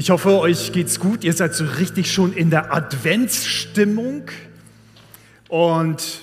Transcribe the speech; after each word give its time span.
Ich 0.00 0.10
hoffe, 0.10 0.38
euch 0.38 0.70
geht's 0.70 1.00
gut. 1.00 1.24
Ihr 1.24 1.32
seid 1.32 1.54
so 1.54 1.64
richtig 1.64 2.12
schon 2.12 2.32
in 2.32 2.50
der 2.50 2.72
Adventsstimmung. 2.72 4.30
Und 5.48 6.20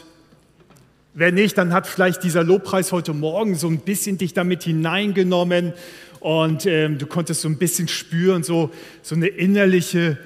wenn 1.13 1.35
nicht, 1.35 1.57
dann 1.57 1.73
hat 1.73 1.85
vielleicht 1.85 2.23
dieser 2.23 2.45
Lobpreis 2.45 2.93
heute 2.93 3.11
Morgen 3.11 3.55
so 3.55 3.67
ein 3.67 3.79
bisschen 3.79 4.17
dich 4.17 4.33
damit 4.33 4.63
hineingenommen 4.63 5.73
und 6.21 6.65
ähm, 6.65 6.99
du 6.99 7.05
konntest 7.05 7.41
so 7.41 7.49
ein 7.49 7.57
bisschen 7.57 7.89
spüren, 7.89 8.43
so, 8.43 8.71
so 9.01 9.13
eine 9.13 9.27
innerliche, 9.27 10.19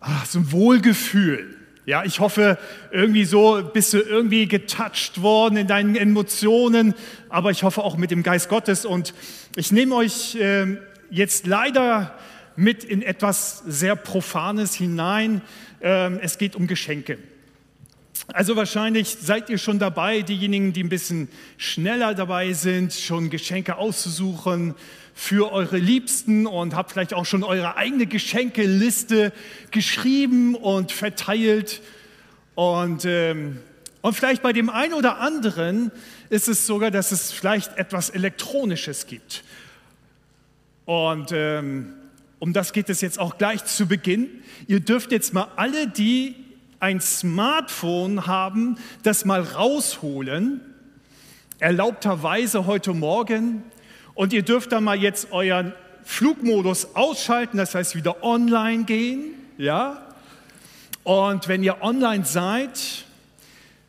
ach, 0.00 0.26
so 0.26 0.40
ein 0.40 0.52
Wohlgefühl. 0.52 1.56
Ja, 1.86 2.04
ich 2.04 2.20
hoffe, 2.20 2.58
irgendwie 2.92 3.24
so 3.24 3.62
bist 3.72 3.94
du 3.94 3.98
irgendwie 4.00 4.46
getouched 4.46 5.22
worden 5.22 5.56
in 5.56 5.68
deinen 5.68 5.96
Emotionen, 5.96 6.92
aber 7.30 7.50
ich 7.50 7.62
hoffe 7.62 7.82
auch 7.82 7.96
mit 7.96 8.10
dem 8.10 8.22
Geist 8.22 8.50
Gottes. 8.50 8.84
Und 8.84 9.14
ich 9.56 9.72
nehme 9.72 9.94
euch 9.94 10.34
äh, 10.34 10.76
jetzt 11.08 11.46
leider 11.46 12.14
mit 12.58 12.82
in 12.82 13.02
etwas 13.02 13.62
sehr 13.68 13.94
Profanes 13.94 14.74
hinein. 14.74 15.42
Ähm, 15.80 16.18
es 16.20 16.38
geht 16.38 16.56
um 16.56 16.66
Geschenke. 16.66 17.16
Also 18.26 18.56
wahrscheinlich 18.56 19.16
seid 19.20 19.48
ihr 19.48 19.58
schon 19.58 19.78
dabei, 19.78 20.22
diejenigen, 20.22 20.72
die 20.72 20.82
ein 20.82 20.88
bisschen 20.88 21.28
schneller 21.56 22.14
dabei 22.14 22.52
sind, 22.54 22.92
schon 22.92 23.30
Geschenke 23.30 23.76
auszusuchen 23.76 24.74
für 25.14 25.52
eure 25.52 25.78
Liebsten 25.78 26.48
und 26.48 26.74
habt 26.74 26.90
vielleicht 26.90 27.14
auch 27.14 27.26
schon 27.26 27.44
eure 27.44 27.76
eigene 27.76 28.06
Geschenkeliste 28.06 29.32
geschrieben 29.70 30.56
und 30.56 30.90
verteilt. 30.90 31.80
Und, 32.56 33.04
ähm, 33.04 33.60
und 34.02 34.14
vielleicht 34.14 34.42
bei 34.42 34.52
dem 34.52 34.68
einen 34.68 34.94
oder 34.94 35.18
anderen 35.18 35.92
ist 36.28 36.48
es 36.48 36.66
sogar, 36.66 36.90
dass 36.90 37.12
es 37.12 37.30
vielleicht 37.30 37.78
etwas 37.78 38.10
Elektronisches 38.10 39.06
gibt. 39.06 39.44
Und 40.86 41.30
ähm, 41.32 41.94
um 42.38 42.52
das 42.52 42.72
geht 42.72 42.88
es 42.88 43.00
jetzt 43.00 43.18
auch 43.18 43.38
gleich 43.38 43.64
zu 43.64 43.86
Beginn. 43.86 44.28
Ihr 44.66 44.80
dürft 44.80 45.12
jetzt 45.12 45.34
mal 45.34 45.48
alle, 45.56 45.88
die 45.88 46.34
ein 46.80 47.00
Smartphone 47.00 48.26
haben, 48.26 48.78
das 49.02 49.24
mal 49.24 49.42
rausholen, 49.42 50.60
erlaubterweise 51.58 52.66
heute 52.66 52.94
Morgen. 52.94 53.64
Und 54.14 54.32
ihr 54.32 54.42
dürft 54.42 54.72
dann 54.72 54.84
mal 54.84 54.96
jetzt 54.96 55.32
euren 55.32 55.72
Flugmodus 56.04 56.94
ausschalten, 56.94 57.58
das 57.58 57.74
heißt 57.74 57.94
wieder 57.94 58.22
online 58.22 58.84
gehen, 58.84 59.34
ja. 59.58 60.06
Und 61.02 61.48
wenn 61.48 61.62
ihr 61.62 61.82
online 61.82 62.24
seid, 62.24 62.97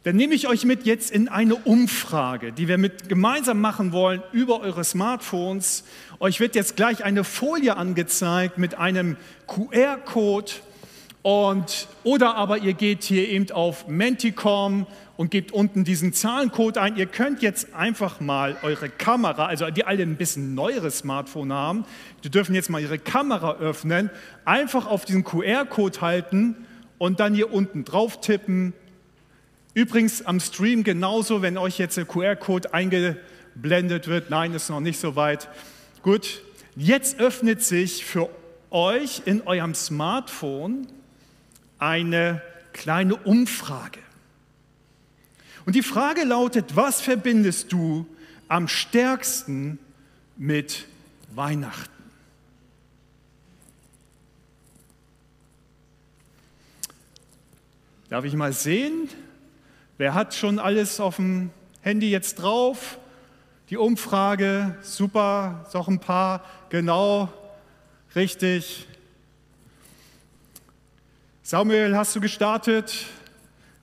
dann 0.03 0.15
nehme 0.15 0.33
ich 0.33 0.47
euch 0.47 0.63
mit 0.63 0.85
jetzt 0.85 1.11
in 1.11 1.27
eine 1.27 1.55
Umfrage, 1.55 2.53
die 2.53 2.67
wir 2.69 2.77
mit 2.77 3.09
gemeinsam 3.09 3.59
machen 3.59 3.91
wollen 3.91 4.23
über 4.31 4.61
eure 4.61 4.85
Smartphones. 4.85 5.83
Euch 6.19 6.39
wird 6.39 6.55
jetzt 6.55 6.77
gleich 6.77 7.03
eine 7.03 7.25
Folie 7.25 7.75
angezeigt 7.75 8.57
mit 8.57 8.75
einem 8.75 9.17
QR-Code 9.47 10.51
und 11.21 11.89
oder 12.03 12.35
aber 12.35 12.59
ihr 12.59 12.73
geht 12.73 13.03
hier 13.03 13.27
eben 13.27 13.51
auf 13.51 13.89
Menticom 13.89 14.87
und 15.17 15.31
gebt 15.31 15.51
unten 15.51 15.83
diesen 15.83 16.13
Zahlencode 16.13 16.77
ein. 16.77 16.95
Ihr 16.95 17.07
könnt 17.07 17.41
jetzt 17.41 17.73
einfach 17.75 18.21
mal 18.21 18.55
eure 18.63 18.87
Kamera, 18.87 19.47
also 19.47 19.69
die 19.69 19.83
alle 19.83 20.03
ein 20.03 20.15
bisschen 20.15 20.55
neueres 20.55 20.99
Smartphone 20.99 21.51
haben, 21.51 21.83
die 22.23 22.29
dürfen 22.29 22.55
jetzt 22.55 22.69
mal 22.69 22.81
ihre 22.81 22.99
Kamera 22.99 23.57
öffnen, 23.57 24.11
einfach 24.45 24.87
auf 24.87 25.03
diesen 25.03 25.25
QR-Code 25.25 25.99
halten 25.99 26.55
und 26.97 27.19
dann 27.19 27.33
hier 27.33 27.51
unten 27.51 27.83
drauf 27.83 28.21
tippen. 28.21 28.73
Übrigens 29.79 30.21
am 30.25 30.41
Stream 30.41 30.83
genauso, 30.83 31.41
wenn 31.41 31.57
euch 31.57 31.77
jetzt 31.77 31.95
der 31.95 32.03
QR-Code 32.03 32.73
eingeblendet 32.73 34.09
wird. 34.09 34.29
Nein, 34.29 34.53
ist 34.53 34.69
noch 34.69 34.81
nicht 34.81 34.99
so 34.99 35.15
weit. 35.15 35.47
Gut, 36.03 36.41
jetzt 36.75 37.21
öffnet 37.21 37.63
sich 37.63 38.03
für 38.03 38.29
euch 38.71 39.21
in 39.23 39.41
eurem 39.47 39.73
Smartphone 39.73 40.87
eine 41.77 42.41
kleine 42.73 43.15
Umfrage. 43.15 44.01
Und 45.65 45.77
die 45.77 45.81
Frage 45.81 46.25
lautet, 46.25 46.75
was 46.75 46.99
verbindest 46.99 47.71
du 47.71 48.05
am 48.49 48.67
stärksten 48.67 49.79
mit 50.35 50.87
Weihnachten? 51.33 52.03
Darf 58.09 58.25
ich 58.25 58.33
mal 58.33 58.51
sehen? 58.51 59.07
Wer 59.99 60.13
hat 60.13 60.33
schon 60.33 60.59
alles 60.59 61.01
auf 61.01 61.17
dem 61.17 61.49
Handy 61.81 62.09
jetzt 62.09 62.35
drauf? 62.35 62.97
Die 63.69 63.75
Umfrage, 63.75 64.77
super, 64.81 65.69
auch 65.73 65.89
ein 65.89 65.99
paar, 65.99 66.45
genau, 66.69 67.27
richtig. 68.15 68.87
Samuel, 71.43 71.97
hast 71.97 72.15
du 72.15 72.21
gestartet? 72.21 73.07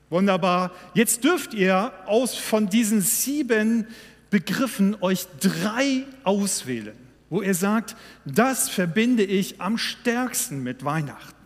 Wunderbar. 0.09 0.73
Jetzt 0.95 1.23
dürft 1.23 1.53
ihr 1.53 1.93
aus 2.07 2.35
von 2.35 2.71
diesen 2.71 3.03
sieben 3.03 3.87
Begriffen 4.31 4.97
euch 5.03 5.27
drei 5.39 6.05
auswählen, 6.25 6.97
wo 7.29 7.43
ihr 7.43 7.55
sagt, 7.55 7.95
das 8.25 8.71
verbinde 8.71 9.23
ich 9.23 9.61
am 9.61 9.77
stärksten 9.77 10.63
mit 10.63 10.83
Weihnachten. 10.83 11.37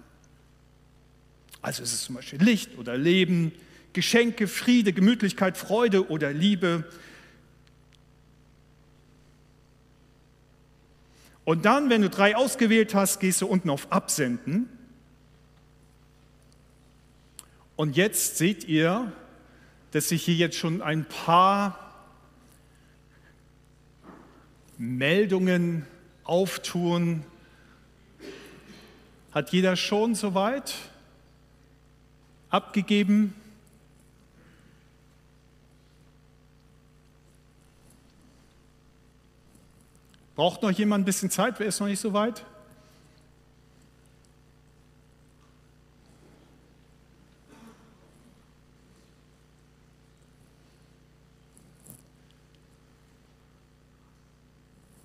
Also 1.60 1.82
ist 1.82 1.92
es 1.92 2.04
zum 2.04 2.14
Beispiel 2.14 2.40
Licht 2.40 2.78
oder 2.78 2.96
Leben, 2.96 3.50
Geschenke, 3.92 4.46
Friede, 4.48 4.92
Gemütlichkeit, 4.92 5.56
Freude 5.56 6.08
oder 6.08 6.32
Liebe. 6.32 6.84
Und 11.44 11.64
dann, 11.64 11.90
wenn 11.90 12.02
du 12.02 12.10
drei 12.10 12.36
ausgewählt 12.36 12.94
hast, 12.94 13.18
gehst 13.20 13.40
du 13.40 13.46
unten 13.46 13.70
auf 13.70 13.90
Absenden 13.90 14.68
und 17.80 17.96
jetzt 17.96 18.36
seht 18.36 18.64
ihr, 18.64 19.10
dass 19.92 20.10
sich 20.10 20.22
hier 20.22 20.34
jetzt 20.34 20.58
schon 20.58 20.82
ein 20.82 21.06
paar 21.06 21.94
Meldungen 24.76 25.86
auftun. 26.24 27.24
Hat 29.32 29.50
jeder 29.50 29.76
schon 29.76 30.14
soweit 30.14 30.74
abgegeben? 32.50 33.32
Braucht 40.40 40.62
noch 40.62 40.70
jemand 40.70 41.02
ein 41.02 41.04
bisschen 41.04 41.28
Zeit? 41.28 41.60
Wer 41.60 41.66
ist 41.66 41.80
noch 41.80 41.86
nicht 41.86 42.00
so 42.00 42.14
weit? 42.14 42.46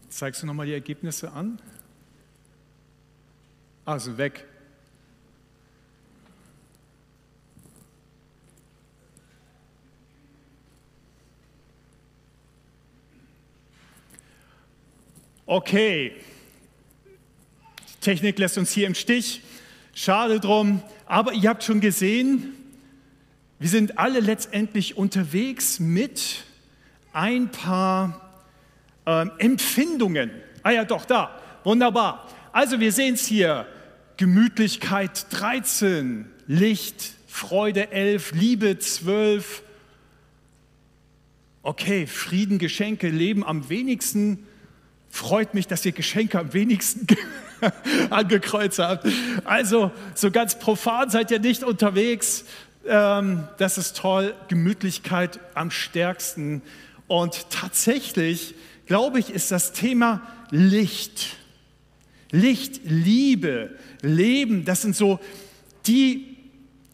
Zeigst 0.08 0.42
du 0.42 0.48
nochmal 0.48 0.68
die 0.68 0.72
Ergebnisse 0.72 1.34
an? 1.34 1.60
Also 3.84 4.18
weg. 4.18 4.46
Okay, 15.48 16.12
die 17.88 18.02
Technik 18.02 18.40
lässt 18.40 18.58
uns 18.58 18.72
hier 18.72 18.88
im 18.88 18.96
Stich. 18.96 19.42
Schade 19.94 20.40
drum. 20.40 20.82
Aber 21.06 21.34
ihr 21.34 21.48
habt 21.50 21.64
schon 21.64 21.82
gesehen, 21.82 22.56
wir 23.60 23.70
sind 23.70 24.00
alle 24.00 24.22
letztendlich 24.22 24.98
unterwegs 24.98 25.80
mit 25.80 26.46
ein 27.14 27.52
paar 27.52 28.42
ähm, 29.06 29.32
Empfindungen. 29.38 30.32
Ah 30.64 30.72
ja, 30.72 30.84
doch, 30.84 31.06
da. 31.06 31.40
Wunderbar. 31.64 32.28
Also 32.52 32.80
wir 32.80 32.92
sehen 32.92 33.14
es 33.14 33.28
hier. 33.28 33.68
Gemütlichkeit 34.18 35.28
13, 35.30 36.26
Licht, 36.48 37.14
Freude 37.28 37.92
11, 37.92 38.32
Liebe 38.32 38.80
12. 38.80 39.62
Okay, 41.62 42.08
Frieden, 42.08 42.58
Geschenke, 42.58 43.10
Leben 43.10 43.46
am 43.46 43.70
wenigsten. 43.70 44.48
Freut 45.16 45.54
mich, 45.54 45.66
dass 45.66 45.86
ihr 45.86 45.94
Geschenke 45.94 46.38
am 46.38 46.52
wenigsten 46.52 47.08
angekreuzt 48.10 48.80
habt. 48.80 49.08
Also, 49.46 49.92
so 50.14 50.30
ganz 50.30 50.60
profan 50.60 51.10
seid 51.10 51.32
ihr 51.32 51.40
nicht 51.40 51.64
unterwegs. 51.64 52.44
Ähm, 52.86 53.48
das 53.58 53.78
ist 53.78 53.96
toll. 53.96 54.36
Gemütlichkeit 54.50 55.40
am 55.54 55.72
stärksten. 55.72 56.62
Und 57.08 57.50
tatsächlich 57.50 58.56
glaube 58.88 59.20
ich, 59.20 59.30
ist 59.30 59.52
das 59.54 59.72
Thema 59.72 60.22
Licht. 60.52 61.38
Licht, 62.32 62.82
Liebe, 62.84 63.70
Leben, 64.02 64.66
das 64.66 64.82
sind 64.82 64.98
so 64.98 65.22
die, 65.88 66.35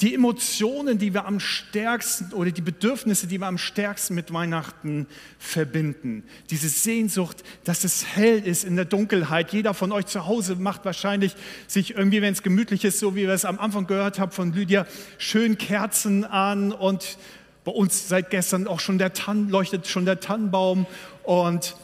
die 0.01 0.15
Emotionen, 0.15 0.97
die 0.97 1.13
wir 1.13 1.25
am 1.25 1.39
stärksten 1.39 2.33
oder 2.33 2.49
die 2.49 2.61
Bedürfnisse, 2.61 3.27
die 3.27 3.39
wir 3.39 3.47
am 3.47 3.59
stärksten 3.59 4.15
mit 4.15 4.33
Weihnachten 4.33 5.05
verbinden. 5.37 6.23
Diese 6.49 6.69
Sehnsucht, 6.69 7.43
dass 7.65 7.83
es 7.83 8.03
hell 8.05 8.39
ist 8.39 8.63
in 8.63 8.75
der 8.75 8.85
Dunkelheit. 8.85 9.53
Jeder 9.53 9.75
von 9.75 9.91
euch 9.91 10.07
zu 10.07 10.25
Hause 10.25 10.55
macht 10.55 10.85
wahrscheinlich 10.85 11.35
sich 11.67 11.95
irgendwie, 11.95 12.23
wenn 12.23 12.33
es 12.33 12.41
gemütlich 12.41 12.83
ist, 12.83 12.99
so 12.99 13.15
wie 13.15 13.27
wir 13.27 13.29
es 13.29 13.45
am 13.45 13.59
Anfang 13.59 13.85
gehört 13.85 14.17
haben 14.17 14.31
von 14.31 14.53
Lydia, 14.53 14.87
schön 15.19 15.59
Kerzen 15.59 16.25
an 16.25 16.71
und 16.71 17.19
bei 17.63 17.71
uns 17.71 18.07
seit 18.07 18.31
gestern 18.31 18.65
auch 18.65 18.79
schon 18.79 18.97
der 18.97 19.13
Tann, 19.13 19.49
leuchtet 19.49 19.87
schon 19.87 20.05
der 20.05 20.19
Tannenbaum 20.19 20.87
und 21.23 21.75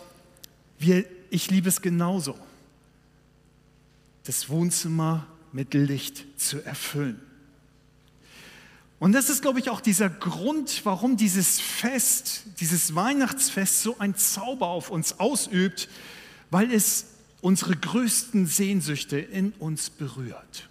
wir, 0.80 1.06
ich 1.30 1.52
liebe 1.52 1.69
es 1.69 1.84
genauso, 1.84 2.36
das 4.24 4.50
Wohnzimmer 4.50 5.28
mit 5.52 5.75
Licht 5.75 6.25
zu 6.40 6.64
erfüllen. 6.66 7.26
Und 8.99 9.11
das 9.11 9.29
ist, 9.29 9.41
glaube 9.44 9.59
ich, 9.59 9.69
auch 9.69 9.81
dieser 9.81 10.09
Grund, 10.09 10.81
warum 10.83 11.17
dieses 11.17 11.59
Fest, 11.59 12.44
dieses 12.59 12.95
Weihnachtsfest 12.95 13.83
so 13.83 13.97
ein 13.99 14.15
Zauber 14.15 14.67
auf 14.67 14.89
uns 14.89 15.19
ausübt, 15.19 15.88
weil 16.49 16.71
es 16.71 17.05
unsere 17.41 17.75
größten 17.75 18.47
Sehnsüchte 18.47 19.19
in 19.19 19.51
uns 19.59 19.91
berührt. 19.91 20.67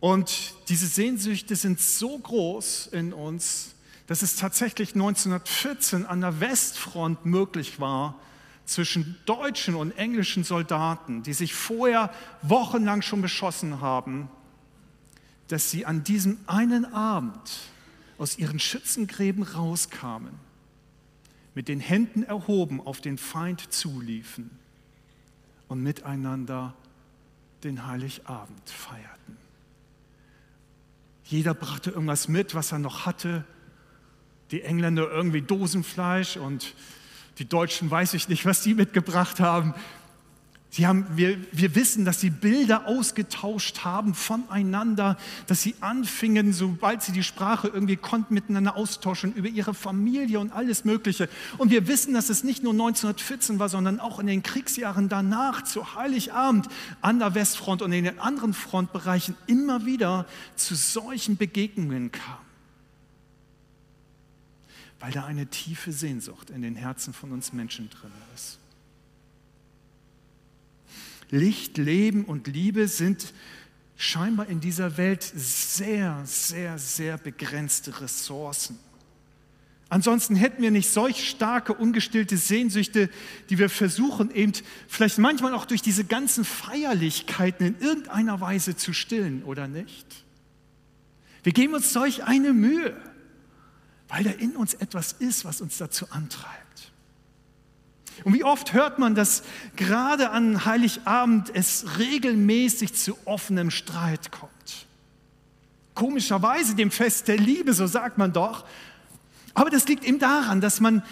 Und 0.00 0.54
diese 0.68 0.88
Sehnsüchte 0.88 1.56
sind 1.56 1.80
so 1.80 2.18
groß 2.18 2.88
in 2.88 3.12
uns, 3.12 3.74
dass 4.08 4.22
es 4.22 4.36
tatsächlich 4.36 4.94
1914 4.94 6.04
an 6.04 6.20
der 6.20 6.40
Westfront 6.40 7.24
möglich 7.24 7.80
war, 7.80 8.20
zwischen 8.64 9.16
deutschen 9.26 9.74
und 9.74 9.92
englischen 9.92 10.44
Soldaten, 10.44 11.22
die 11.22 11.32
sich 11.32 11.54
vorher 11.54 12.12
wochenlang 12.42 13.02
schon 13.02 13.22
beschossen 13.22 13.80
haben, 13.80 14.28
dass 15.52 15.70
sie 15.70 15.84
an 15.84 16.02
diesem 16.02 16.38
einen 16.46 16.86
Abend 16.94 17.58
aus 18.16 18.38
ihren 18.38 18.58
Schützengräben 18.58 19.42
rauskamen, 19.42 20.32
mit 21.54 21.68
den 21.68 21.78
Händen 21.78 22.22
erhoben 22.22 22.80
auf 22.80 23.02
den 23.02 23.18
Feind 23.18 23.70
zuliefen 23.70 24.50
und 25.68 25.82
miteinander 25.82 26.72
den 27.64 27.86
Heiligabend 27.86 28.66
feierten. 28.70 29.36
Jeder 31.24 31.52
brachte 31.52 31.90
irgendwas 31.90 32.28
mit, 32.28 32.54
was 32.54 32.72
er 32.72 32.78
noch 32.78 33.04
hatte. 33.04 33.44
Die 34.52 34.62
Engländer 34.62 35.10
irgendwie 35.10 35.42
Dosenfleisch 35.42 36.38
und 36.38 36.74
die 37.36 37.46
Deutschen 37.46 37.90
weiß 37.90 38.14
ich 38.14 38.30
nicht, 38.30 38.46
was 38.46 38.62
die 38.62 38.72
mitgebracht 38.72 39.38
haben. 39.38 39.74
Sie 40.74 40.86
haben, 40.86 41.04
wir, 41.16 41.36
wir 41.52 41.74
wissen, 41.74 42.06
dass 42.06 42.20
sie 42.20 42.30
Bilder 42.30 42.86
ausgetauscht 42.86 43.80
haben 43.80 44.14
voneinander, 44.14 45.18
dass 45.46 45.60
sie 45.60 45.74
anfingen, 45.80 46.54
sobald 46.54 47.02
sie 47.02 47.12
die 47.12 47.22
Sprache 47.22 47.68
irgendwie 47.68 47.98
konnten, 47.98 48.32
miteinander 48.32 48.74
austauschen 48.74 49.34
über 49.34 49.48
ihre 49.48 49.74
Familie 49.74 50.40
und 50.40 50.50
alles 50.50 50.86
Mögliche. 50.86 51.28
Und 51.58 51.70
wir 51.70 51.88
wissen, 51.88 52.14
dass 52.14 52.30
es 52.30 52.42
nicht 52.42 52.62
nur 52.62 52.72
1914 52.72 53.58
war, 53.58 53.68
sondern 53.68 54.00
auch 54.00 54.18
in 54.18 54.26
den 54.26 54.42
Kriegsjahren 54.42 55.10
danach, 55.10 55.62
zu 55.62 55.94
Heiligabend, 55.94 56.68
an 57.02 57.18
der 57.18 57.34
Westfront 57.34 57.82
und 57.82 57.92
in 57.92 58.04
den 58.04 58.18
anderen 58.18 58.54
Frontbereichen 58.54 59.36
immer 59.46 59.84
wieder 59.84 60.24
zu 60.56 60.74
solchen 60.74 61.36
Begegnungen 61.36 62.12
kam. 62.12 62.38
Weil 65.00 65.12
da 65.12 65.26
eine 65.26 65.48
tiefe 65.48 65.92
Sehnsucht 65.92 66.48
in 66.48 66.62
den 66.62 66.76
Herzen 66.76 67.12
von 67.12 67.30
uns 67.30 67.52
Menschen 67.52 67.90
drin 67.90 68.10
ist. 68.34 68.61
Licht, 71.32 71.78
Leben 71.78 72.24
und 72.24 72.46
Liebe 72.46 72.86
sind 72.86 73.32
scheinbar 73.96 74.46
in 74.48 74.60
dieser 74.60 74.96
Welt 74.98 75.22
sehr, 75.22 76.20
sehr, 76.24 76.78
sehr 76.78 77.16
begrenzte 77.16 78.00
Ressourcen. 78.00 78.78
Ansonsten 79.88 80.36
hätten 80.36 80.62
wir 80.62 80.70
nicht 80.70 80.90
solch 80.90 81.28
starke, 81.28 81.74
ungestillte 81.74 82.36
Sehnsüchte, 82.36 83.10
die 83.50 83.58
wir 83.58 83.68
versuchen, 83.68 84.34
eben 84.34 84.52
vielleicht 84.88 85.18
manchmal 85.18 85.54
auch 85.54 85.66
durch 85.66 85.82
diese 85.82 86.04
ganzen 86.04 86.44
Feierlichkeiten 86.44 87.66
in 87.66 87.78
irgendeiner 87.78 88.40
Weise 88.40 88.76
zu 88.76 88.92
stillen, 88.92 89.42
oder 89.42 89.68
nicht? 89.68 90.06
Wir 91.42 91.52
geben 91.52 91.74
uns 91.74 91.92
solch 91.92 92.24
eine 92.24 92.52
Mühe, 92.52 92.96
weil 94.08 94.24
da 94.24 94.30
in 94.30 94.56
uns 94.56 94.74
etwas 94.74 95.12
ist, 95.12 95.44
was 95.44 95.60
uns 95.60 95.78
dazu 95.78 96.06
antreibt. 96.10 96.61
Und 98.24 98.34
wie 98.34 98.44
oft 98.44 98.72
hört 98.72 98.98
man, 98.98 99.14
dass 99.14 99.42
gerade 99.76 100.30
an 100.30 100.64
Heiligabend 100.64 101.50
es 101.54 101.98
regelmäßig 101.98 102.94
zu 102.94 103.16
offenem 103.24 103.70
Streit 103.70 104.30
kommt. 104.30 104.86
Komischerweise 105.94 106.74
dem 106.74 106.90
Fest 106.90 107.28
der 107.28 107.36
Liebe, 107.36 107.74
so 107.74 107.86
sagt 107.86 108.18
man 108.18 108.32
doch. 108.32 108.64
Aber 109.54 109.70
das 109.70 109.86
liegt 109.88 110.04
eben 110.04 110.18
daran, 110.18 110.60
dass 110.60 110.80
man 110.80 111.02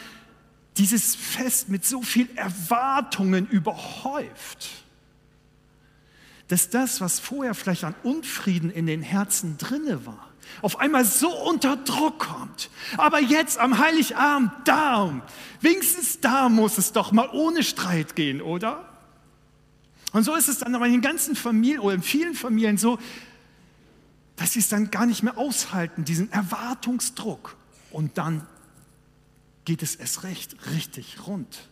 dieses 0.77 1.15
Fest 1.15 1.69
mit 1.69 1.85
so 1.85 2.03
viel 2.03 2.29
Erwartungen 2.37 3.47
überhäuft, 3.47 4.71
dass 6.49 6.71
das, 6.71 7.01
was 7.01 7.21
vorher 7.21 7.55
vielleicht 7.55 7.85
an 7.85 7.95
Unfrieden 8.03 8.71
in 8.71 8.87
den 8.87 9.03
Herzen 9.03 9.59
drinne 9.59 10.07
war, 10.07 10.30
auf 10.63 10.81
einmal 10.81 11.05
so 11.05 11.31
unter 11.31 11.77
Druck 11.77 12.19
kommt. 12.19 12.71
Aber 12.97 13.21
jetzt 13.21 13.59
am 13.59 13.79
Heiligabend, 13.79 14.53
da, 14.65 15.23
wenigstens 15.61 16.21
da 16.21 16.49
muss 16.49 16.79
es 16.79 16.93
doch 16.93 17.13
mal 17.13 17.29
ohne 17.33 17.63
Streit 17.63 18.17
gehen, 18.17 18.43
oder? 18.43 18.89
Und 20.13 20.25
so 20.25 20.35
ist 20.35 20.49
es 20.49 20.59
dann 20.59 20.75
aber 20.75 20.87
in 20.87 20.93
den 20.93 21.01
ganzen 21.03 21.37
Familien 21.37 21.81
oder 21.81 21.95
in 21.95 22.03
vielen 22.03 22.35
Familien 22.35 22.79
so, 22.79 22.99
dass 24.37 24.55
sie 24.55 24.59
es 24.59 24.69
dann 24.69 24.91
gar 24.91 25.07
nicht 25.07 25.23
mehr 25.23 25.39
aushalten, 25.39 26.05
diesen 26.05 26.33
Erwartungsdruck. 26.33 27.57
Und 27.91 28.19
dann 28.19 28.47
geht 29.65 29.83
es 29.83 29.95
erst 29.95 30.23
recht 30.25 30.57
richtig 30.73 31.27
rund 31.27 31.69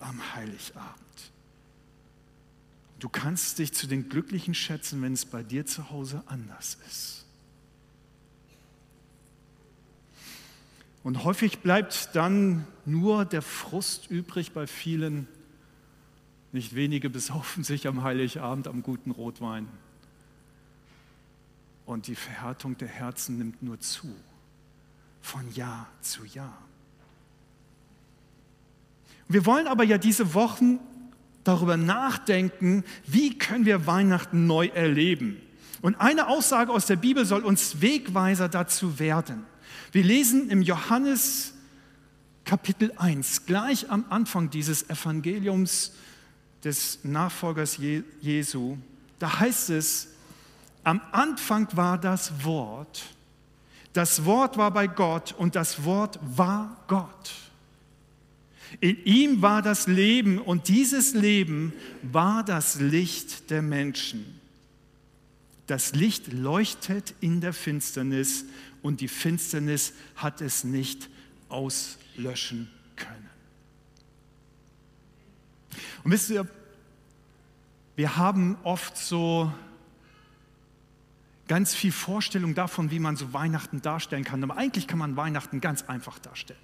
am 0.00 0.20
Heiligabend. 0.34 0.98
Du 2.98 3.08
kannst 3.08 3.58
dich 3.58 3.72
zu 3.74 3.86
den 3.86 4.08
Glücklichen 4.08 4.54
schätzen, 4.54 5.02
wenn 5.02 5.12
es 5.12 5.24
bei 5.24 5.42
dir 5.42 5.66
zu 5.66 5.90
Hause 5.90 6.22
anders 6.26 6.78
ist. 6.88 7.26
Und 11.02 11.24
häufig 11.24 11.60
bleibt 11.60 12.10
dann 12.14 12.66
nur 12.84 13.24
der 13.24 13.42
Frust 13.42 14.10
übrig 14.10 14.52
bei 14.52 14.66
vielen. 14.66 15.28
Nicht 16.52 16.74
wenige 16.74 17.10
besaufen 17.10 17.64
sich 17.64 17.86
am 17.86 18.02
Heiligabend 18.02 18.68
am 18.68 18.82
guten 18.82 19.10
Rotwein. 19.10 19.68
Und 21.86 22.06
die 22.06 22.14
Verhärtung 22.14 22.76
der 22.76 22.88
Herzen 22.88 23.38
nimmt 23.38 23.62
nur 23.62 23.80
zu, 23.80 24.14
von 25.22 25.52
Jahr 25.54 25.88
zu 26.00 26.24
Jahr. 26.24 26.58
Wir 29.28 29.46
wollen 29.46 29.66
aber 29.66 29.84
ja 29.84 29.98
diese 29.98 30.34
Wochen 30.34 30.80
darüber 31.44 31.76
nachdenken, 31.76 32.84
wie 33.06 33.38
können 33.38 33.64
wir 33.64 33.86
Weihnachten 33.86 34.46
neu 34.46 34.66
erleben. 34.66 35.40
Und 35.80 36.00
eine 36.00 36.28
Aussage 36.28 36.72
aus 36.72 36.86
der 36.86 36.96
Bibel 36.96 37.24
soll 37.24 37.42
uns 37.42 37.80
Wegweiser 37.80 38.48
dazu 38.48 38.98
werden. 38.98 39.46
Wir 39.92 40.04
lesen 40.04 40.50
im 40.50 40.62
Johannes 40.62 41.54
Kapitel 42.44 42.92
1, 42.96 43.46
gleich 43.46 43.90
am 43.90 44.04
Anfang 44.08 44.48
dieses 44.48 44.88
Evangeliums 44.88 45.92
des 46.64 47.00
Nachfolgers 47.02 47.78
Jesu, 48.20 48.78
da 49.18 49.40
heißt 49.40 49.70
es, 49.70 50.08
am 50.84 51.00
Anfang 51.12 51.68
war 51.76 51.98
das 51.98 52.44
Wort, 52.44 53.04
das 53.92 54.24
Wort 54.24 54.56
war 54.56 54.70
bei 54.70 54.86
Gott 54.86 55.34
und 55.36 55.56
das 55.56 55.84
Wort 55.84 56.18
war 56.22 56.84
Gott. 56.86 57.34
In 58.80 59.02
ihm 59.04 59.42
war 59.42 59.62
das 59.62 59.86
Leben 59.86 60.38
und 60.38 60.68
dieses 60.68 61.14
Leben 61.14 61.72
war 62.02 62.44
das 62.44 62.80
Licht 62.80 63.50
der 63.50 63.62
Menschen. 63.62 64.38
Das 65.66 65.94
Licht 65.94 66.32
leuchtet 66.32 67.14
in 67.20 67.40
der 67.40 67.52
Finsternis 67.52 68.44
und 68.82 69.00
die 69.00 69.08
Finsternis 69.08 69.92
hat 70.16 70.40
es 70.40 70.64
nicht 70.64 71.08
auslöschen 71.48 72.70
können. 72.96 73.28
Und 76.04 76.12
wisst 76.12 76.30
ihr, 76.30 76.46
wir 77.96 78.16
haben 78.16 78.56
oft 78.62 78.96
so 78.96 79.52
ganz 81.48 81.74
viel 81.74 81.92
Vorstellung 81.92 82.54
davon, 82.54 82.90
wie 82.90 83.00
man 83.00 83.16
so 83.16 83.32
Weihnachten 83.32 83.82
darstellen 83.82 84.24
kann. 84.24 84.42
Aber 84.44 84.56
eigentlich 84.56 84.86
kann 84.86 84.98
man 84.98 85.16
Weihnachten 85.16 85.60
ganz 85.60 85.82
einfach 85.82 86.18
darstellen. 86.18 86.60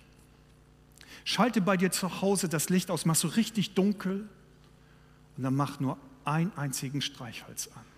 Schalte 1.24 1.60
bei 1.60 1.76
dir 1.76 1.90
zu 1.90 2.20
Hause 2.20 2.48
das 2.48 2.68
Licht 2.68 2.90
aus, 2.90 3.06
mach 3.06 3.14
so 3.14 3.28
richtig 3.28 3.74
dunkel 3.74 4.28
und 5.36 5.42
dann 5.42 5.56
mach 5.56 5.80
nur 5.80 5.98
einen 6.24 6.52
einzigen 6.56 7.00
Streichholz 7.00 7.68
an. 7.74 7.93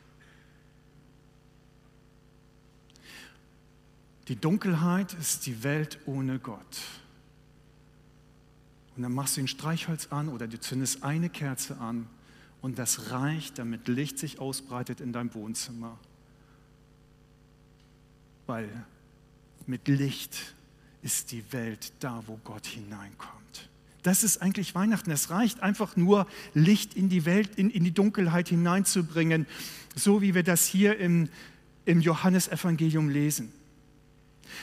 Die 4.29 4.37
Dunkelheit 4.37 5.15
ist 5.15 5.47
die 5.47 5.63
Welt 5.63 5.99
ohne 6.07 6.39
Gott. 6.39 6.81
Und 8.97 9.03
dann 9.03 9.13
machst 9.13 9.37
du 9.37 9.43
ein 9.43 9.49
Streichholz 9.49 10.09
an 10.11 10.29
oder 10.29 10.49
du 10.49 10.59
zündest 10.59 11.03
eine 11.03 11.29
Kerze 11.29 11.77
an 11.79 12.09
Und 12.63 12.79
das 12.79 13.11
reicht, 13.11 13.59
damit 13.59 13.87
Licht 13.87 14.19
sich 14.19 14.41
ausbreitet 14.41 15.01
in 15.01 15.13
dein 15.13 15.33
Wohnzimmer. 15.35 15.99
Weil 18.47 18.69
mit 19.67 19.87
Licht 19.87 20.55
ist 21.03 21.31
die 21.31 21.53
Welt 21.53 21.93
da, 22.01 22.25
wo 22.27 22.39
Gott 22.43 22.67
hineinkommt. 22.67 23.69
Das 24.03 24.25
ist 24.25 24.41
eigentlich 24.41 24.75
Weihnachten. 24.75 25.11
Es 25.11 25.31
reicht 25.31 25.61
einfach 25.61 25.97
nur, 25.97 26.27
Licht 26.55 26.95
in 26.95 27.09
die 27.09 27.25
Welt, 27.25 27.57
in, 27.57 27.71
in 27.71 27.85
die 27.85 27.93
Dunkelheit 27.93 28.49
hineinzubringen, 28.49 29.47
so 29.95 30.23
wie 30.23 30.35
wir 30.35 30.43
das 30.43 30.65
hier 30.65 30.99
im, 30.99 31.29
im 31.85 32.01
Johannesevangelium 32.01 33.09
lesen. 33.09 33.53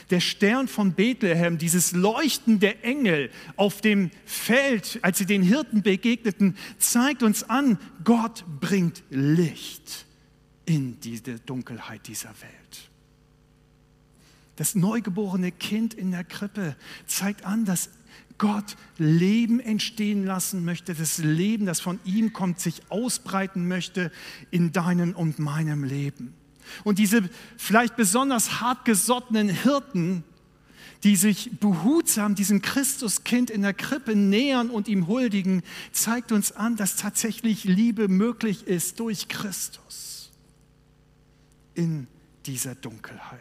Der 0.10 0.20
Stern 0.20 0.68
von 0.68 0.94
Bethlehem, 0.94 1.58
dieses 1.58 1.92
Leuchten 1.92 2.60
der 2.60 2.84
Engel 2.84 3.30
auf 3.56 3.82
dem 3.82 4.12
Feld, 4.26 5.00
als 5.02 5.18
sie 5.18 5.26
den 5.26 5.44
Hirten 5.44 5.82
begegneten, 5.82 6.56
zeigt 6.78 7.24
uns 7.24 7.44
an, 7.44 7.78
Gott 8.04 8.44
bringt 8.60 9.04
Licht 9.10 10.06
in 10.66 11.00
diese 11.00 11.40
Dunkelheit 11.40 12.08
dieser 12.08 12.30
Welt. 12.30 12.90
Das 14.56 14.76
neugeborene 14.76 15.52
Kind 15.52 15.94
in 15.94 16.12
der 16.12 16.24
Krippe 16.24 16.76
zeigt 17.08 17.46
an, 17.46 17.66
dass 17.66 17.90
Gott 18.38 18.76
Leben 18.98 19.60
entstehen 19.60 20.26
lassen 20.26 20.66
möchte, 20.66 20.94
das 20.94 21.18
Leben, 21.18 21.66
das 21.66 21.80
von 21.80 22.00
ihm 22.04 22.34
kommt, 22.34 22.60
sich 22.60 22.82
ausbreiten 22.90 23.68
möchte 23.68 24.12
in 24.52 24.72
deinem 24.72 25.14
und 25.16 25.40
meinem 25.40 25.84
Leben. 25.84 26.34
Und 26.84 27.00
diese 27.00 27.30
vielleicht 27.58 27.96
besonders 27.96 28.62
hartgesottenen 28.62 29.50
Hirten, 29.50 30.24
die 31.04 31.16
sich 31.16 31.52
behutsam 31.60 32.36
diesem 32.36 32.62
Christuskind 32.62 33.50
in 33.50 33.62
der 33.62 33.74
Krippe 33.74 34.16
nähern 34.16 34.70
und 34.70 34.88
ihm 34.88 35.08
huldigen, 35.08 35.64
zeigt 35.92 36.32
uns 36.32 36.54
an, 36.54 36.76
dass 36.78 36.96
tatsächlich 36.96 37.66
Liebe 37.66 38.08
möglich 38.08 38.68
ist 38.68 39.00
durch 39.00 39.28
Christus 39.28 40.32
in 41.76 42.08
dieser 42.46 42.76
Dunkelheit. 42.76 43.40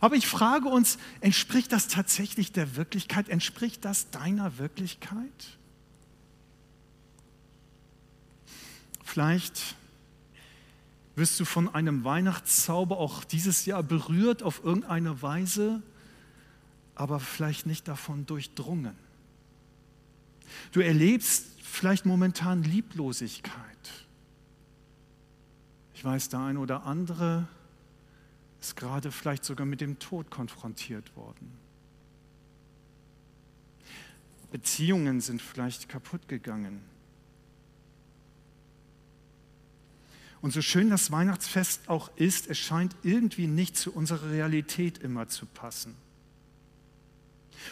Aber 0.00 0.16
ich 0.16 0.26
frage 0.26 0.68
uns, 0.68 0.98
entspricht 1.20 1.72
das 1.72 1.88
tatsächlich 1.88 2.52
der 2.52 2.76
Wirklichkeit? 2.76 3.28
Entspricht 3.28 3.84
das 3.84 4.10
deiner 4.10 4.58
Wirklichkeit? 4.58 5.58
Vielleicht 9.04 9.76
wirst 11.18 11.38
du 11.40 11.44
von 11.44 11.68
einem 11.74 12.04
Weihnachtszauber 12.04 12.96
auch 12.96 13.24
dieses 13.24 13.66
Jahr 13.66 13.82
berührt 13.82 14.42
auf 14.42 14.62
irgendeine 14.64 15.20
Weise, 15.20 15.82
aber 16.94 17.20
vielleicht 17.20 17.66
nicht 17.66 17.88
davon 17.88 18.24
durchdrungen. 18.24 18.96
Du 20.72 20.80
erlebst 20.80 21.46
vielleicht 21.62 22.06
momentan 22.06 22.62
Lieblosigkeit. 22.62 23.52
Ich 25.94 26.04
weiß, 26.04 26.28
der 26.28 26.40
eine 26.40 26.60
oder 26.60 26.84
andere 26.84 27.48
ist 28.60 28.76
gerade 28.76 29.10
vielleicht 29.10 29.44
sogar 29.44 29.66
mit 29.66 29.80
dem 29.80 29.98
Tod 29.98 30.30
konfrontiert 30.30 31.16
worden. 31.16 31.52
Beziehungen 34.50 35.20
sind 35.20 35.42
vielleicht 35.42 35.88
kaputt 35.88 36.28
gegangen. 36.28 36.80
Und 40.40 40.52
so 40.52 40.62
schön 40.62 40.90
das 40.90 41.10
Weihnachtsfest 41.10 41.88
auch 41.88 42.10
ist, 42.16 42.48
es 42.48 42.58
scheint 42.58 42.94
irgendwie 43.02 43.46
nicht 43.46 43.76
zu 43.76 43.92
unserer 43.92 44.30
Realität 44.30 44.98
immer 44.98 45.28
zu 45.28 45.46
passen. 45.46 45.94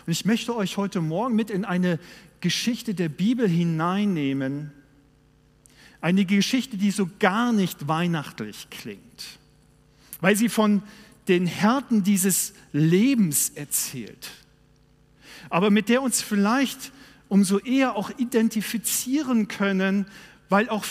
Und 0.06 0.12
ich 0.12 0.24
möchte 0.24 0.54
euch 0.54 0.76
heute 0.76 1.00
Morgen 1.00 1.36
mit 1.36 1.50
in 1.50 1.64
eine 1.64 1.98
Geschichte 2.40 2.94
der 2.94 3.08
Bibel 3.08 3.48
hineinnehmen, 3.48 4.72
eine 6.00 6.24
Geschichte, 6.24 6.76
die 6.76 6.90
so 6.90 7.08
gar 7.18 7.52
nicht 7.52 7.88
weihnachtlich 7.88 8.68
klingt. 8.70 9.38
Weil 10.20 10.36
sie 10.36 10.48
von 10.48 10.82
den 11.28 11.46
Härten 11.46 12.02
dieses 12.02 12.52
Lebens 12.72 13.50
erzählt, 13.50 14.30
aber 15.50 15.70
mit 15.70 15.88
der 15.88 16.02
uns 16.02 16.22
vielleicht 16.22 16.92
umso 17.28 17.58
eher 17.58 17.96
auch 17.96 18.10
identifizieren 18.18 19.48
können, 19.48 20.06
weil 20.48 20.68
auch 20.68 20.84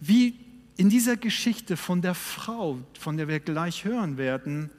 wie 0.00 0.34
in 0.80 0.88
dieser 0.88 1.18
Geschichte 1.18 1.76
von 1.76 2.00
der 2.00 2.14
Frau, 2.14 2.78
von 2.98 3.18
der 3.18 3.28
wir 3.28 3.38
gleich 3.38 3.84
hören 3.84 4.16
werden, 4.16 4.70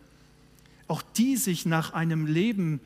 auch 0.88 1.03
die 1.03 1.38
sich 1.38 1.67
nach 1.67 1.93
einem 1.93 2.25
Leben 2.25 2.81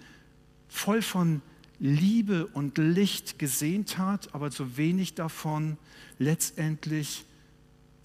voll 0.68 1.02
von 1.02 1.42
Liebe 1.80 2.46
und 2.46 2.78
Licht 2.78 3.40
gesehnt 3.40 3.98
hat, 3.98 4.36
aber 4.36 4.52
so 4.52 4.76
wenig 4.76 5.16
davon 5.16 5.78
letztendlich 6.20 7.24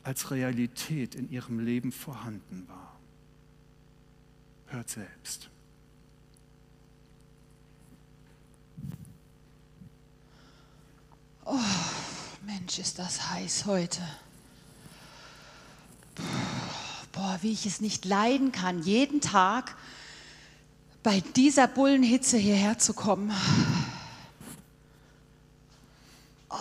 als 0.04 0.30
Realität 0.30 1.16
in 1.16 1.28
ihrem 1.28 1.58
Leben 1.58 1.90
vorhanden 1.90 2.68
war. 2.68 3.00
Hört 4.68 4.90
selbst. 4.90 5.50
Oh, 11.44 11.58
Mensch, 12.46 12.78
ist 12.78 13.00
das 13.00 13.28
heiß 13.32 13.66
heute. 13.66 14.02
Boah, 17.12 17.38
wie 17.42 17.52
ich 17.52 17.66
es 17.66 17.80
nicht 17.80 18.04
leiden 18.04 18.52
kann, 18.52 18.82
jeden 18.82 19.20
Tag 19.20 19.76
bei 21.02 21.20
dieser 21.34 21.66
Bullenhitze 21.66 22.36
hierher 22.36 22.78
zu 22.78 22.94
kommen. 22.94 23.32
Oh, 26.50 26.56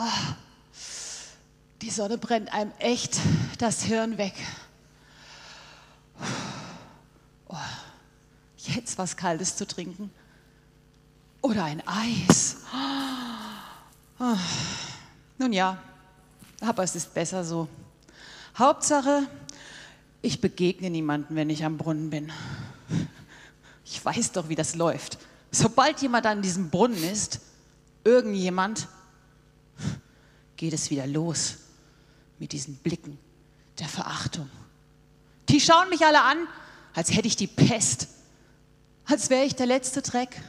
die 1.82 1.90
Sonne 1.90 2.18
brennt 2.18 2.54
einem 2.54 2.72
echt 2.80 3.18
das 3.58 3.84
Hirn 3.84 4.18
weg. 4.18 4.34
jetzt 8.76 8.98
was 8.98 9.18
Kaltes 9.18 9.56
zu 9.56 9.68
trinken. 9.68 10.12
Oder 11.42 11.66
ein 11.66 11.82
Eis. 11.88 12.58
Oh. 14.20 14.36
Nun 15.38 15.54
ja, 15.54 15.78
aber 16.60 16.84
es 16.84 16.96
ist 16.96 17.14
besser 17.14 17.44
so. 17.46 17.70
Hauptsache, 18.58 19.28
ich 20.22 20.42
begegne 20.42 20.90
niemanden, 20.90 21.36
wenn 21.36 21.50
ich 21.50 21.64
am 21.64 21.78
Brunnen 21.78 22.10
bin. 22.10 22.32
Ich 23.86 24.04
weiß 24.04 24.34
doch, 24.34 24.50
wie 24.50 24.56
das 24.56 24.76
läuft. 24.76 25.18
Sobald 25.52 26.02
jemand 26.02 26.26
an 26.26 26.42
diesem 26.42 26.70
Brunnen 26.70 27.04
ist, 27.04 27.40
irgendjemand, 28.04 28.88
geht 30.58 30.74
es 30.74 30.90
wieder 30.90 31.08
los 31.08 31.58
mit 32.38 32.52
diesen 32.52 32.76
Blicken 32.76 33.18
der 33.80 33.88
Verachtung. 33.88 34.50
Die 35.48 35.60
schauen 35.60 35.90
mich 35.90 36.06
alle 36.06 36.22
an, 36.22 36.38
als 36.94 37.16
hätte 37.16 37.28
ich 37.28 37.36
die 37.36 37.48
Pest 37.48 38.10
als 39.10 39.30
wäre 39.30 39.46
ich 39.46 39.56
der 39.56 39.66
letzte 39.66 40.02
Dreck. 40.02 40.40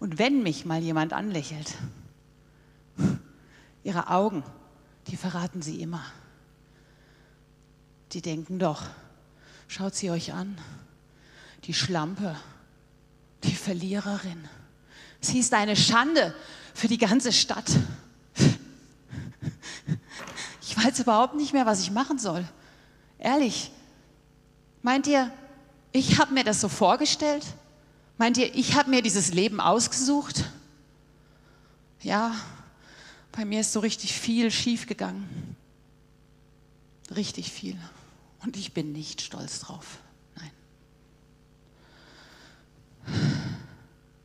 Und 0.00 0.18
wenn 0.18 0.42
mich 0.42 0.64
mal 0.64 0.80
jemand 0.80 1.12
anlächelt, 1.12 1.74
ihre 3.82 4.08
Augen, 4.08 4.42
die 5.06 5.16
verraten 5.16 5.62
sie 5.62 5.80
immer. 5.80 6.04
Die 8.12 8.22
denken 8.22 8.58
doch, 8.58 8.82
schaut 9.68 9.94
sie 9.94 10.10
euch 10.10 10.32
an, 10.32 10.56
die 11.64 11.74
Schlampe, 11.74 12.36
die 13.42 13.54
Verliererin. 13.54 14.48
Sie 15.20 15.38
ist 15.38 15.54
eine 15.54 15.76
Schande 15.76 16.34
für 16.74 16.88
die 16.88 16.98
ganze 16.98 17.32
Stadt. 17.32 17.70
Ich 20.66 20.76
weiß 20.84 20.98
überhaupt 21.00 21.34
nicht 21.34 21.52
mehr, 21.52 21.66
was 21.66 21.80
ich 21.80 21.90
machen 21.90 22.18
soll. 22.18 22.44
Ehrlich, 23.18 23.70
Meint 24.84 25.06
ihr, 25.06 25.32
ich 25.92 26.18
habe 26.18 26.34
mir 26.34 26.44
das 26.44 26.60
so 26.60 26.68
vorgestellt? 26.68 27.42
Meint 28.18 28.36
ihr, 28.36 28.54
ich 28.54 28.74
habe 28.74 28.90
mir 28.90 29.00
dieses 29.00 29.32
Leben 29.32 29.58
ausgesucht? 29.58 30.44
Ja, 32.02 32.34
bei 33.34 33.44
mir 33.44 33.60
ist 33.60 33.72
so 33.72 33.80
richtig 33.80 34.12
viel 34.12 34.50
schiefgegangen. 34.50 35.56
Richtig 37.14 37.50
viel. 37.50 37.76
Und 38.42 38.56
ich 38.56 38.72
bin 38.72 38.92
nicht 38.92 39.20
stolz 39.20 39.60
drauf. 39.60 39.98
Nein. 40.36 40.50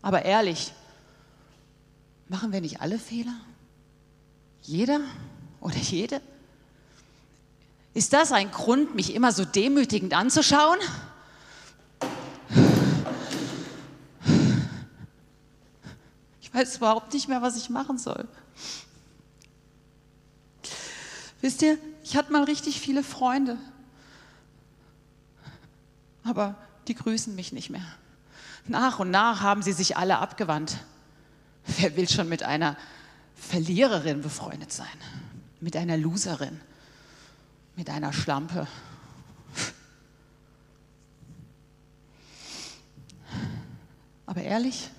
Aber 0.01 0.23
ehrlich, 0.25 0.73
machen 2.27 2.51
wir 2.51 2.61
nicht 2.61 2.81
alle 2.81 2.99
Fehler? 2.99 3.33
Jeder 4.61 5.01
oder 5.59 5.77
jede? 5.77 6.21
Ist 7.95 8.13
das 8.13 8.31
ein 8.31 8.51
Grund, 8.51 8.93
mich 8.93 9.15
immer 9.15 9.31
so 9.31 9.43
demütigend 9.43 10.13
anzuschauen? 10.13 10.77
Ich 16.41 16.53
weiß 16.53 16.77
überhaupt 16.77 17.13
nicht 17.13 17.27
mehr, 17.27 17.41
was 17.41 17.57
ich 17.57 17.69
machen 17.69 17.97
soll. 17.97 18.27
Wisst 21.41 21.61
ihr, 21.61 21.77
ich 22.03 22.17
hatte 22.17 22.31
mal 22.31 22.43
richtig 22.43 22.79
viele 22.79 23.03
Freunde, 23.03 23.57
aber 26.23 26.55
die 26.87 26.95
grüßen 26.95 27.35
mich 27.35 27.53
nicht 27.53 27.69
mehr. 27.69 27.85
Nach 28.67 28.99
und 28.99 29.09
nach 29.09 29.41
haben 29.41 29.61
sie 29.61 29.71
sich 29.71 29.95
alle 29.97 30.17
abgewandt. 30.19 30.77
Wer 31.77 31.95
will 31.95 32.09
schon 32.09 32.27
mit 32.27 32.43
einer 32.43 32.77
Verliererin 33.35 34.21
befreundet 34.21 34.73
sein, 34.73 34.87
mit 35.61 35.75
einer 35.75 35.97
Loserin, 35.97 36.59
mit 37.75 37.89
einer 37.89 38.11
Schlampe. 38.11 38.67
Aber 44.25 44.41
ehrlich, 44.41 44.89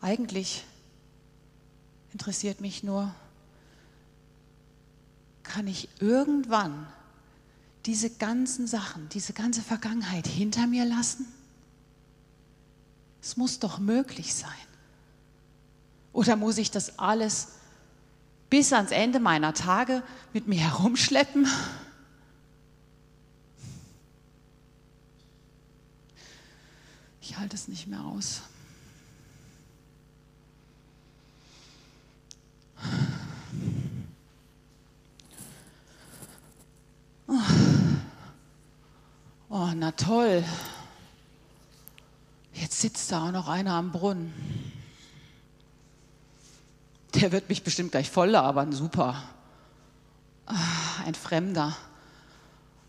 eigentlich 0.00 0.64
interessiert 2.18 2.60
mich 2.60 2.82
nur, 2.82 3.14
kann 5.44 5.68
ich 5.68 5.88
irgendwann 6.00 6.88
diese 7.86 8.10
ganzen 8.10 8.66
Sachen, 8.66 9.08
diese 9.10 9.32
ganze 9.32 9.62
Vergangenheit 9.62 10.26
hinter 10.26 10.66
mir 10.66 10.84
lassen? 10.84 11.32
Es 13.22 13.36
muss 13.36 13.60
doch 13.60 13.78
möglich 13.78 14.34
sein. 14.34 14.50
Oder 16.12 16.34
muss 16.34 16.58
ich 16.58 16.72
das 16.72 16.98
alles 16.98 17.50
bis 18.50 18.72
ans 18.72 18.90
Ende 18.90 19.20
meiner 19.20 19.54
Tage 19.54 20.02
mit 20.32 20.48
mir 20.48 20.58
herumschleppen? 20.58 21.46
Ich 27.20 27.38
halte 27.38 27.54
es 27.54 27.68
nicht 27.68 27.86
mehr 27.86 28.02
aus. 28.02 28.42
Oh, 39.50 39.70
na 39.74 39.92
toll. 39.92 40.44
Jetzt 42.52 42.80
sitzt 42.80 43.12
da 43.12 43.26
auch 43.26 43.32
noch 43.32 43.48
einer 43.48 43.72
am 43.72 43.92
Brunnen. 43.92 44.32
Der 47.14 47.32
wird 47.32 47.48
mich 47.48 47.62
bestimmt 47.62 47.92
gleich 47.92 48.10
voll 48.10 48.30
labern, 48.30 48.72
super. 48.72 49.22
Ah, 50.46 50.54
ein 51.04 51.14
Fremder. 51.14 51.76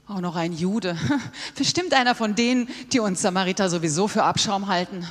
Auch 0.07 0.21
noch 0.21 0.35
ein 0.35 0.53
Jude. 0.53 0.97
Bestimmt 1.55 1.93
einer 1.93 2.15
von 2.15 2.35
denen, 2.35 2.67
die 2.91 2.99
uns 2.99 3.21
Samariter 3.21 3.69
sowieso 3.69 4.07
für 4.07 4.23
Abschaum 4.23 4.67
halten. 4.67 5.05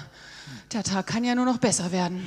Der 0.73 0.83
Tag 0.83 1.07
kann 1.07 1.25
ja 1.25 1.35
nur 1.35 1.45
noch 1.45 1.59
besser 1.59 1.93
werden. 1.93 2.25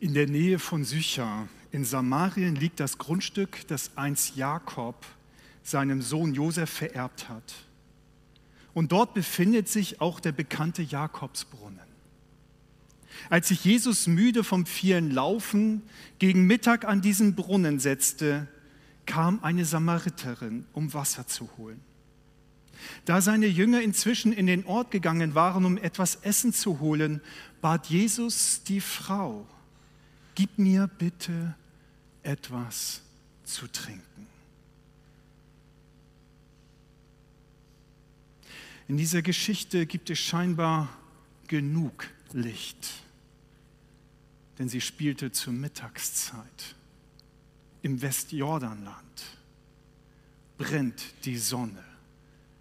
In 0.00 0.14
der 0.14 0.26
Nähe 0.26 0.58
von 0.58 0.82
Sychar 0.82 1.46
in 1.72 1.84
Samarien 1.84 2.56
liegt 2.56 2.80
das 2.80 2.96
Grundstück, 2.96 3.66
das 3.68 3.98
einst 3.98 4.34
Jakob 4.34 4.96
seinem 5.62 6.00
Sohn 6.00 6.32
Josef 6.32 6.70
vererbt 6.70 7.28
hat. 7.28 7.54
Und 8.72 8.92
dort 8.92 9.12
befindet 9.12 9.68
sich 9.68 10.00
auch 10.00 10.18
der 10.18 10.32
bekannte 10.32 10.80
Jakobsbrunnen. 10.80 11.78
Als 13.28 13.48
sich 13.48 13.62
Jesus 13.62 14.06
müde 14.06 14.42
vom 14.42 14.64
vielen 14.64 15.10
Laufen 15.10 15.82
gegen 16.18 16.46
Mittag 16.46 16.86
an 16.86 17.02
diesen 17.02 17.34
Brunnen 17.34 17.78
setzte, 17.78 18.48
kam 19.04 19.44
eine 19.44 19.66
Samariterin, 19.66 20.64
um 20.72 20.94
Wasser 20.94 21.26
zu 21.26 21.50
holen. 21.58 21.80
Da 23.04 23.20
seine 23.20 23.48
Jünger 23.48 23.82
inzwischen 23.82 24.32
in 24.32 24.46
den 24.46 24.64
Ort 24.64 24.90
gegangen 24.92 25.34
waren, 25.34 25.66
um 25.66 25.76
etwas 25.76 26.14
Essen 26.22 26.54
zu 26.54 26.80
holen, 26.80 27.20
bat 27.60 27.88
Jesus 27.88 28.62
die 28.62 28.80
Frau, 28.80 29.46
gib 30.34 30.58
mir 30.58 30.86
bitte 30.86 31.54
etwas 32.22 33.02
zu 33.44 33.66
trinken. 33.66 34.26
In 38.88 38.96
dieser 38.96 39.22
Geschichte 39.22 39.86
gibt 39.86 40.10
es 40.10 40.18
scheinbar 40.18 40.88
genug 41.46 42.08
Licht, 42.32 42.92
denn 44.58 44.68
sie 44.68 44.80
spielte 44.80 45.30
zur 45.32 45.52
Mittagszeit. 45.52 46.74
Im 47.82 48.02
Westjordanland 48.02 49.24
brennt 50.58 51.02
die 51.24 51.38
Sonne 51.38 51.84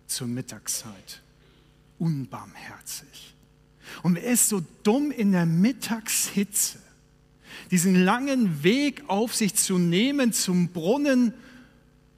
zur 0.08 0.28
Mittagszeit 0.28 1.22
unbarmherzig. 1.98 3.36
Und 4.04 4.16
er 4.16 4.32
ist 4.34 4.50
so 4.50 4.64
dumm 4.84 5.12
in 5.12 5.32
der 5.32 5.46
Mittagshitze 5.46 6.80
diesen 7.72 7.96
langen 7.96 8.64
Weg 8.64 9.04
auf 9.08 9.36
sich 9.36 9.56
zu 9.56 9.78
nehmen 9.78 10.34
zum 10.34 10.70
Brunnen, 10.70 11.34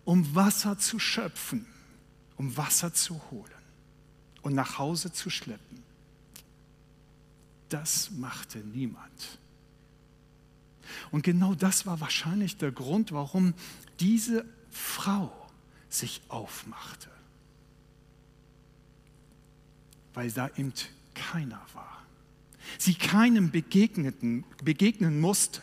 um 0.06 0.36
Wasser 0.36 0.78
zu 0.78 1.00
schöpfen, 1.00 1.66
um 2.38 2.56
Wasser 2.58 2.94
zu 2.94 3.22
holen 3.32 3.52
und 4.42 4.54
nach 4.54 4.78
Hause 4.78 5.12
zu 5.12 5.30
schleppen. 5.30 5.84
Das 7.70 8.12
machte 8.12 8.60
niemand. 8.60 9.40
Und 11.12 11.24
genau 11.24 11.56
das 11.56 11.86
war 11.86 12.02
wahrscheinlich 12.02 12.58
der 12.58 12.72
Grund, 12.72 13.12
warum 13.12 13.54
diese 14.00 14.46
Frau 14.70 15.32
sich 15.90 16.22
aufmachte. 16.28 17.10
Weil 20.14 20.32
da 20.32 20.50
eben 20.58 20.74
keiner 21.14 21.62
war 21.74 22.01
sie 22.78 22.94
keinem 22.94 23.52
begegneten, 23.52 24.44
begegnen 24.64 25.20
musste. 25.20 25.62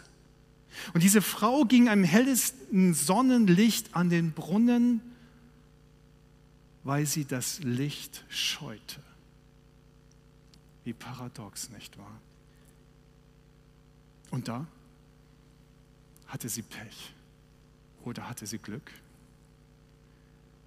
Und 0.95 1.03
diese 1.03 1.23
Frau 1.23 1.65
ging 1.65 1.89
am 1.89 2.05
hellsten 2.05 2.95
Sonnenlicht 2.95 3.95
an 3.95 4.11
den 4.11 4.33
Brunnen, 4.33 5.01
weil 6.85 7.07
sie 7.07 7.25
das 7.25 7.61
Licht 7.61 8.25
scheute. 8.29 9.03
Wie 10.85 10.93
paradox, 10.93 11.71
nicht 11.71 11.99
wahr? 11.99 12.21
Und 14.31 14.49
da 14.49 14.67
hatte 16.27 16.49
sie 16.49 16.63
Pech 16.63 17.13
oder 18.05 18.29
hatte 18.29 18.47
sie 18.47 18.59
Glück? 18.59 18.93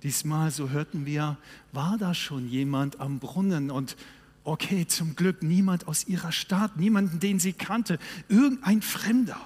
Diesmal, 0.03 0.49
so 0.49 0.69
hörten 0.69 1.05
wir, 1.05 1.37
war 1.71 1.97
da 1.97 2.13
schon 2.13 2.47
jemand 2.49 2.99
am 2.99 3.19
Brunnen 3.19 3.69
und 3.69 3.95
Okay, 4.43 4.87
zum 4.87 5.15
Glück 5.15 5.43
niemand 5.43 5.87
aus 5.87 6.07
ihrer 6.07 6.31
Stadt, 6.31 6.77
niemanden, 6.77 7.19
den 7.19 7.39
sie 7.39 7.53
kannte, 7.53 7.99
irgendein 8.27 8.81
Fremder. 8.81 9.39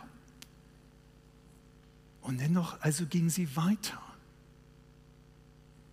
Und 2.22 2.40
dennoch, 2.40 2.80
also 2.82 3.06
ging 3.06 3.30
sie 3.30 3.56
weiter, 3.56 4.02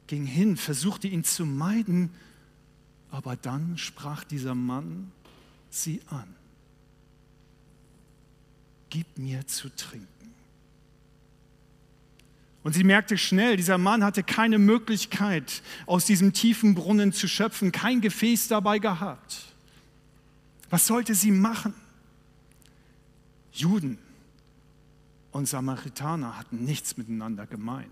ging 0.06 0.24
hin, 0.24 0.56
versuchte 0.56 1.08
ihn 1.08 1.24
zu 1.24 1.44
meiden, 1.44 2.10
aber 3.10 3.36
dann 3.36 3.76
sprach 3.76 4.24
dieser 4.24 4.54
Mann 4.54 5.10
sie 5.68 6.00
an. 6.06 6.34
Gib 8.88 9.18
mir 9.18 9.46
zu 9.46 9.68
trinken. 9.74 10.21
Und 12.64 12.74
sie 12.74 12.84
merkte 12.84 13.18
schnell, 13.18 13.56
dieser 13.56 13.78
Mann 13.78 14.04
hatte 14.04 14.22
keine 14.22 14.58
Möglichkeit, 14.58 15.62
aus 15.86 16.04
diesem 16.04 16.32
tiefen 16.32 16.74
Brunnen 16.74 17.12
zu 17.12 17.26
schöpfen, 17.26 17.72
kein 17.72 18.00
Gefäß 18.00 18.48
dabei 18.48 18.78
gehabt. 18.78 19.46
Was 20.70 20.86
sollte 20.86 21.14
sie 21.14 21.32
machen? 21.32 21.74
Juden 23.52 23.98
und 25.32 25.48
Samaritaner 25.48 26.38
hatten 26.38 26.64
nichts 26.64 26.96
miteinander 26.96 27.46
gemein. 27.46 27.90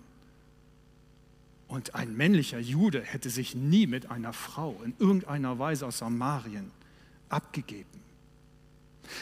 Und 1.67 1.95
ein 1.95 2.17
männlicher 2.17 2.59
Jude 2.59 3.03
hätte 3.03 3.31
sich 3.31 3.55
nie 3.55 3.87
mit 3.87 4.11
einer 4.11 4.33
Frau 4.33 4.81
in 4.85 4.95
irgendeiner 4.99 5.59
Weise 5.59 5.87
aus 5.87 5.99
Samarien 5.99 6.71
abgegeben. 7.29 8.01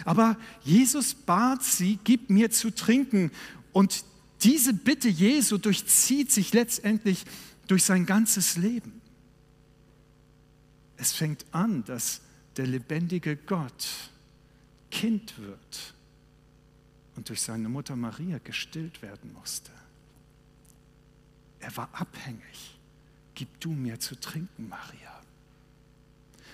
Aber 0.05 0.37
Jesus 0.63 1.15
bat 1.15 1.63
sie, 1.63 1.99
gib 2.05 2.31
mir 2.31 2.51
zu 2.51 2.71
trinken. 2.75 3.31
Und 3.73 4.05
diese 4.43 4.73
Bitte 4.73 5.09
Jesu 5.09 5.59
durchzieht 5.59 6.31
sich 6.31 6.53
letztendlich 6.53 7.25
durch 7.67 7.85
sein 7.85 8.07
ganzes 8.07 8.57
Leben. 8.57 9.01
Es 10.97 11.13
fängt 11.13 11.45
an, 11.53 11.85
dass 11.85 12.21
der 12.57 12.67
lebendige 12.67 13.37
Gott 13.37 14.11
Kind 14.91 15.39
wird 15.39 15.95
und 17.15 17.29
durch 17.29 17.43
seine 17.43 17.69
Mutter 17.69 17.95
Maria 17.95 18.39
gestillt 18.39 19.03
werden 19.03 19.33
musste. 19.33 19.71
Er 21.61 21.77
war 21.77 21.89
abhängig. 21.93 22.79
Gib 23.35 23.61
du 23.61 23.71
mir 23.71 24.01
zu 24.01 24.19
trinken, 24.19 24.69
Maria. 24.69 25.21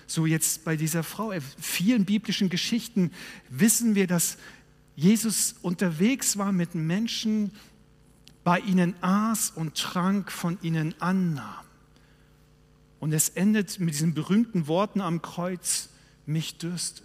So 0.07 0.25
jetzt 0.25 0.63
bei 0.65 0.75
dieser 0.75 1.03
Frau, 1.03 1.31
in 1.31 1.41
vielen 1.41 2.05
biblischen 2.05 2.49
Geschichten 2.49 3.11
wissen 3.49 3.95
wir, 3.95 4.05
dass 4.05 4.37
Jesus 4.95 5.55
unterwegs 5.61 6.37
war 6.37 6.51
mit 6.51 6.75
Menschen, 6.75 7.51
bei 8.45 8.59
ihnen 8.59 8.95
aß 9.01 9.53
und 9.55 9.75
trank, 9.75 10.31
von 10.31 10.57
ihnen 10.61 10.93
annahm. 11.01 11.65
Und 12.99 13.11
es 13.11 13.29
endet 13.29 13.79
mit 13.79 13.95
diesen 13.95 14.13
berühmten 14.13 14.67
Worten 14.67 15.01
am 15.01 15.21
Kreuz, 15.23 15.89
mich 16.27 16.57
dürstet. 16.59 17.03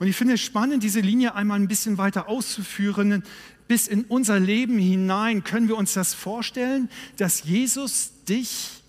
Und 0.00 0.08
ich 0.08 0.16
finde 0.16 0.34
es 0.34 0.40
spannend, 0.40 0.82
diese 0.82 0.98
Linie 0.98 1.36
einmal 1.36 1.60
ein 1.60 1.68
bisschen 1.68 1.98
weiter 1.98 2.28
auszuführen. 2.28 3.22
Bis 3.68 3.86
in 3.86 4.04
unser 4.04 4.40
Leben 4.40 4.76
hinein 4.76 5.44
können 5.44 5.68
wir 5.68 5.76
uns 5.76 5.94
das 5.94 6.12
vorstellen, 6.12 6.90
dass 7.18 7.44
Jesus 7.44 8.10
dich 8.28 8.82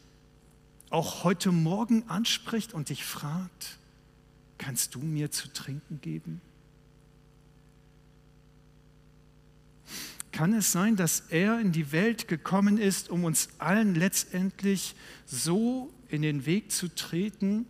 auch 0.90 1.24
heute 1.24 1.52
Morgen 1.52 2.10
anspricht 2.10 2.74
und 2.74 2.90
dich 2.90 3.06
fragt, 3.06 3.78
kannst 4.58 4.96
du 4.96 5.00
mir 5.00 5.30
zu 5.30 5.54
trinken 5.54 6.02
geben? 6.02 6.42
Kann 10.34 10.54
es 10.54 10.72
sein, 10.72 10.96
dass 10.96 11.22
er 11.30 11.60
in 11.60 11.72
die 11.72 11.92
Welt 11.92 12.28
gekommen 12.28 12.80
ist, 12.80 13.10
um 13.10 13.24
uns 13.24 13.50
allen 13.60 13.94
letztendlich 13.94 14.96
so 15.28 15.94
in 16.10 16.24
den 16.24 16.48
Weg 16.48 16.72
zu 16.72 16.94
treten 16.94 17.68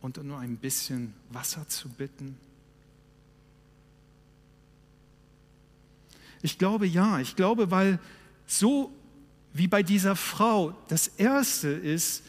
und 0.00 0.22
nur 0.22 0.38
ein 0.38 0.56
bisschen 0.56 1.12
Wasser 1.30 1.68
zu 1.68 1.88
bitten? 1.88 2.36
Ich 6.40 6.56
glaube 6.56 6.86
ja, 6.86 7.18
ich 7.18 7.34
glaube, 7.34 7.72
weil 7.72 7.98
so 8.46 8.92
wie 9.52 9.66
bei 9.66 9.82
dieser 9.82 10.14
Frau 10.14 10.78
das 10.86 11.08
Erste 11.08 11.68
ist, 11.68 12.22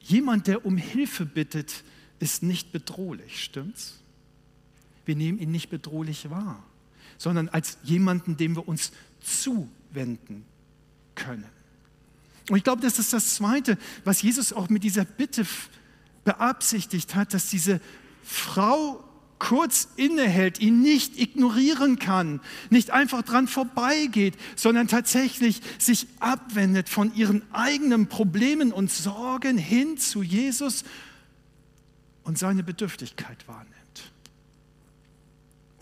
jemand, 0.00 0.46
der 0.46 0.64
um 0.64 0.78
Hilfe 0.78 1.26
bittet, 1.26 1.84
ist 2.18 2.42
nicht 2.42 2.72
bedrohlich, 2.72 3.44
stimmt's? 3.44 3.98
Wir 5.04 5.16
nehmen 5.16 5.38
ihn 5.38 5.50
nicht 5.50 5.68
bedrohlich 5.68 6.30
wahr, 6.30 6.64
sondern 7.22 7.48
als 7.48 7.78
jemanden, 7.84 8.36
dem 8.36 8.56
wir 8.56 8.66
uns 8.66 8.90
zuwenden 9.20 10.44
können. 11.14 11.44
Und 12.50 12.56
ich 12.56 12.64
glaube, 12.64 12.82
das 12.82 12.98
ist 12.98 13.12
das 13.12 13.36
Zweite, 13.36 13.78
was 14.04 14.22
Jesus 14.22 14.52
auch 14.52 14.68
mit 14.68 14.82
dieser 14.82 15.04
Bitte 15.04 15.46
beabsichtigt 16.24 17.14
hat, 17.14 17.32
dass 17.32 17.48
diese 17.48 17.80
Frau 18.24 19.04
kurz 19.38 19.86
innehält, 19.94 20.58
ihn 20.58 20.82
nicht 20.82 21.16
ignorieren 21.16 22.00
kann, 22.00 22.40
nicht 22.70 22.90
einfach 22.90 23.22
dran 23.22 23.46
vorbeigeht, 23.46 24.34
sondern 24.56 24.88
tatsächlich 24.88 25.60
sich 25.78 26.08
abwendet 26.18 26.88
von 26.88 27.14
ihren 27.14 27.42
eigenen 27.52 28.08
Problemen 28.08 28.72
und 28.72 28.90
Sorgen 28.90 29.58
hin 29.58 29.96
zu 29.96 30.24
Jesus 30.24 30.82
und 32.24 32.36
seine 32.36 32.64
Bedürftigkeit 32.64 33.46
wahrnimmt. 33.46 33.81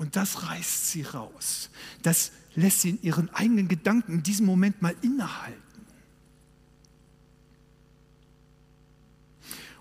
Und 0.00 0.16
das 0.16 0.44
reißt 0.44 0.92
sie 0.92 1.02
raus. 1.02 1.68
Das 2.00 2.32
lässt 2.54 2.80
sie 2.80 2.88
in 2.88 3.02
ihren 3.02 3.28
eigenen 3.34 3.68
Gedanken 3.68 4.14
in 4.14 4.22
diesem 4.22 4.46
Moment 4.46 4.80
mal 4.80 4.94
innehalten. 5.02 5.60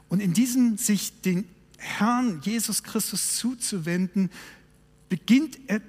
Und 0.10 0.20
in 0.20 0.34
diesem 0.34 0.78
sich 0.78 1.22
den 1.22 1.48
Herrn 1.78 2.42
Jesus 2.42 2.84
Christus 2.84 3.38
zuzuwenden, 3.38 4.30
beginnt 5.08 5.58
er, 5.68 5.80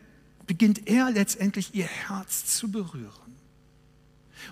beginnt 0.46 0.86
er 0.86 1.10
letztendlich 1.10 1.74
ihr 1.74 1.86
Herz 1.86 2.56
zu 2.56 2.70
berühren. 2.70 3.34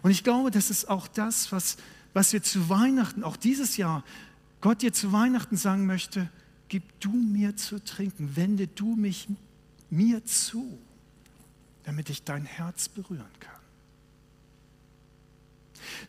Und 0.02 0.10
ich 0.10 0.24
glaube, 0.24 0.50
das 0.50 0.70
ist 0.70 0.88
auch 0.88 1.06
das, 1.06 1.52
was, 1.52 1.76
was 2.14 2.32
wir 2.32 2.42
zu 2.42 2.68
Weihnachten, 2.68 3.22
auch 3.22 3.36
dieses 3.36 3.76
Jahr, 3.76 4.02
Gott 4.60 4.82
dir 4.82 4.92
zu 4.92 5.12
Weihnachten 5.12 5.56
sagen 5.56 5.86
möchte, 5.86 6.28
gib 6.68 6.98
du 6.98 7.12
mir 7.12 7.54
zu 7.54 7.78
trinken, 7.84 8.34
wende 8.34 8.66
du 8.66 8.96
mich 8.96 9.28
mir 9.90 10.24
zu, 10.24 10.78
damit 11.84 12.10
ich 12.10 12.24
dein 12.24 12.44
Herz 12.44 12.88
berühren 12.88 13.24
kann 13.40 13.58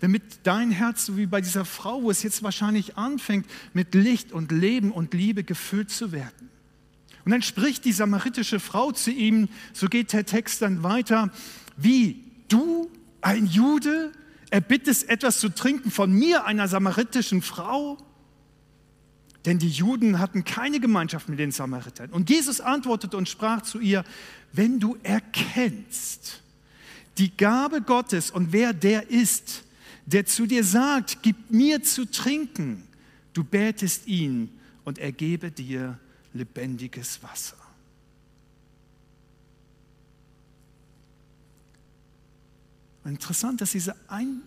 damit 0.01 0.23
dein 0.43 0.71
Herz, 0.71 1.05
so 1.05 1.17
wie 1.17 1.25
bei 1.25 1.41
dieser 1.41 1.65
Frau, 1.65 2.03
wo 2.03 2.11
es 2.11 2.23
jetzt 2.23 2.43
wahrscheinlich 2.43 2.97
anfängt, 2.97 3.45
mit 3.73 3.93
Licht 3.95 4.31
und 4.31 4.51
Leben 4.51 4.91
und 4.91 5.13
Liebe 5.13 5.43
gefüllt 5.43 5.89
zu 5.91 6.11
werden. 6.11 6.49
Und 7.25 7.31
dann 7.31 7.41
spricht 7.41 7.85
die 7.85 7.91
samaritische 7.91 8.59
Frau 8.59 8.91
zu 8.91 9.11
ihm, 9.11 9.49
so 9.73 9.87
geht 9.87 10.13
der 10.13 10.25
Text 10.25 10.61
dann 10.61 10.83
weiter, 10.83 11.31
wie 11.77 12.23
du, 12.47 12.89
ein 13.21 13.45
Jude, 13.45 14.11
erbittest 14.49 15.09
etwas 15.09 15.39
zu 15.39 15.49
trinken 15.49 15.91
von 15.91 16.11
mir, 16.11 16.45
einer 16.45 16.67
samaritischen 16.67 17.41
Frau? 17.41 17.97
Denn 19.45 19.57
die 19.57 19.69
Juden 19.69 20.19
hatten 20.19 20.43
keine 20.43 20.79
Gemeinschaft 20.79 21.29
mit 21.29 21.39
den 21.39 21.51
Samaritern. 21.51 22.09
Und 22.09 22.29
Jesus 22.29 22.59
antwortete 22.59 23.15
und 23.15 23.29
sprach 23.29 23.61
zu 23.61 23.79
ihr, 23.79 24.03
wenn 24.51 24.79
du 24.79 24.97
erkennst 25.03 26.41
die 27.17 27.35
Gabe 27.35 27.81
Gottes 27.81 28.31
und 28.31 28.51
wer 28.51 28.73
der 28.73 29.09
ist, 29.09 29.63
der 30.05 30.25
zu 30.25 30.45
dir 30.45 30.63
sagt, 30.63 31.19
gib 31.21 31.51
mir 31.51 31.83
zu 31.83 32.09
trinken, 32.09 32.83
du 33.33 33.43
betest 33.43 34.07
ihn 34.07 34.49
und 34.83 34.97
er 34.97 35.11
gebe 35.11 35.51
dir 35.51 35.99
lebendiges 36.33 37.21
Wasser. 37.23 37.57
Interessant, 43.05 43.61
dass 43.61 43.71
diese 43.71 43.95
ein, 44.07 44.41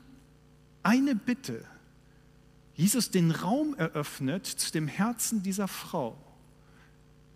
eine 0.82 1.14
Bitte 1.14 1.64
Jesus 2.74 3.10
den 3.10 3.30
Raum 3.30 3.74
eröffnet 3.74 4.46
zu 4.46 4.72
dem 4.72 4.88
Herzen 4.88 5.42
dieser 5.42 5.68
Frau, 5.68 6.16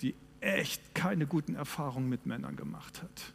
die 0.00 0.14
echt 0.40 0.94
keine 0.94 1.26
guten 1.26 1.54
Erfahrungen 1.54 2.08
mit 2.08 2.26
Männern 2.26 2.56
gemacht 2.56 3.02
hat 3.02 3.34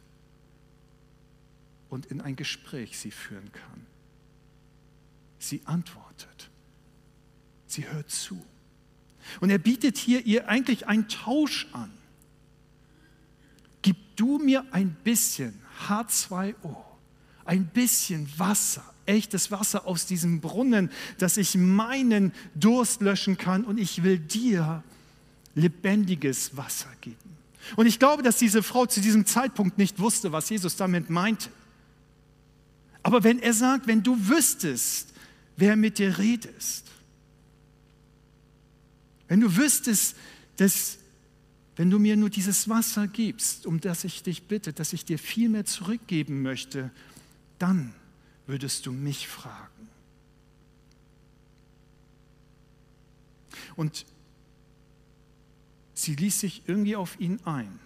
und 1.88 2.06
in 2.06 2.20
ein 2.20 2.36
Gespräch 2.36 2.98
sie 2.98 3.10
führen 3.10 3.52
kann. 3.52 3.86
Sie 5.38 5.60
antwortet. 5.64 6.50
Sie 7.66 7.86
hört 7.88 8.10
zu. 8.10 8.42
Und 9.40 9.50
er 9.50 9.58
bietet 9.58 9.98
hier 9.98 10.24
ihr 10.26 10.48
eigentlich 10.48 10.86
einen 10.86 11.08
Tausch 11.08 11.68
an. 11.72 11.90
Gib 13.82 14.16
du 14.16 14.38
mir 14.38 14.64
ein 14.72 14.94
bisschen 15.04 15.60
H2O, 15.88 16.76
ein 17.44 17.66
bisschen 17.66 18.28
Wasser, 18.36 18.84
echtes 19.06 19.50
Wasser 19.50 19.86
aus 19.86 20.06
diesem 20.06 20.40
Brunnen, 20.40 20.90
dass 21.18 21.36
ich 21.36 21.56
meinen 21.56 22.32
Durst 22.54 23.00
löschen 23.00 23.36
kann 23.36 23.64
und 23.64 23.78
ich 23.78 24.02
will 24.02 24.18
dir 24.18 24.82
lebendiges 25.54 26.56
Wasser 26.56 26.88
geben. 27.00 27.16
Und 27.76 27.86
ich 27.86 27.98
glaube, 27.98 28.22
dass 28.22 28.38
diese 28.38 28.62
Frau 28.62 28.86
zu 28.86 29.00
diesem 29.00 29.26
Zeitpunkt 29.26 29.78
nicht 29.78 29.98
wusste, 29.98 30.32
was 30.32 30.48
Jesus 30.48 30.76
damit 30.76 31.10
meinte. 31.10 31.50
Aber 33.02 33.24
wenn 33.24 33.38
er 33.38 33.52
sagt, 33.52 33.86
wenn 33.86 34.02
du 34.02 34.16
wüsstest, 34.28 35.12
wer 35.56 35.76
mit 35.76 35.98
dir 35.98 36.18
redest. 36.18 36.86
Wenn 39.28 39.40
du 39.40 39.56
wüsstest, 39.56 40.16
dass 40.56 40.98
wenn 41.76 41.90
du 41.90 41.98
mir 41.98 42.16
nur 42.16 42.30
dieses 42.30 42.68
Wasser 42.68 43.08
gibst, 43.08 43.66
um 43.66 43.80
das 43.80 44.04
ich 44.04 44.22
dich 44.22 44.42
bitte, 44.42 44.72
dass 44.72 44.92
ich 44.92 45.04
dir 45.04 45.18
viel 45.18 45.48
mehr 45.48 45.64
zurückgeben 45.64 46.42
möchte, 46.42 46.90
dann 47.62 47.94
würdest 48.46 48.86
du 48.86 48.92
mich 48.92 49.28
fragen. 49.28 49.88
Und 53.76 54.04
sie 55.94 56.16
ließ 56.16 56.40
sich 56.40 56.62
irgendwie 56.66 56.96
auf 56.96 57.20
ihn 57.20 57.38
ein. 57.44 57.78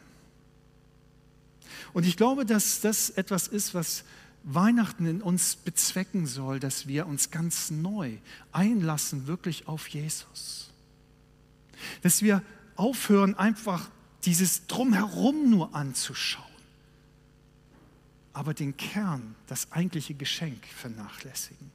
Und 1.93 2.07
ich 2.07 2.17
glaube, 2.17 2.47
dass 2.47 2.81
das 2.81 3.11
etwas 3.11 3.49
ist, 3.49 3.75
was 3.75 4.05
Weihnachten 4.45 5.07
in 5.07 5.21
uns 5.21 5.57
bezwecken 5.57 6.27
soll, 6.27 6.59
dass 6.59 6.87
wir 6.87 7.07
uns 7.07 7.31
ganz 7.31 7.71
neu 7.71 8.17
einlassen, 8.53 9.27
wirklich 9.27 9.69
auf 9.69 9.89
Jesus. 9.89 10.71
Dass 12.03 12.23
wir 12.23 12.43
aufhören, 12.77 13.35
einfach 13.35 13.91
dieses 14.25 14.67
Drumherum 14.69 15.51
nur 15.51 15.75
anzuschauen, 15.75 16.46
aber 18.37 18.53
den 18.53 18.77
Kern, 18.77 19.35
das 19.46 19.72
eigentliche 19.72 20.12
Geschenk 20.12 20.66
vernachlässigen. 20.66 21.70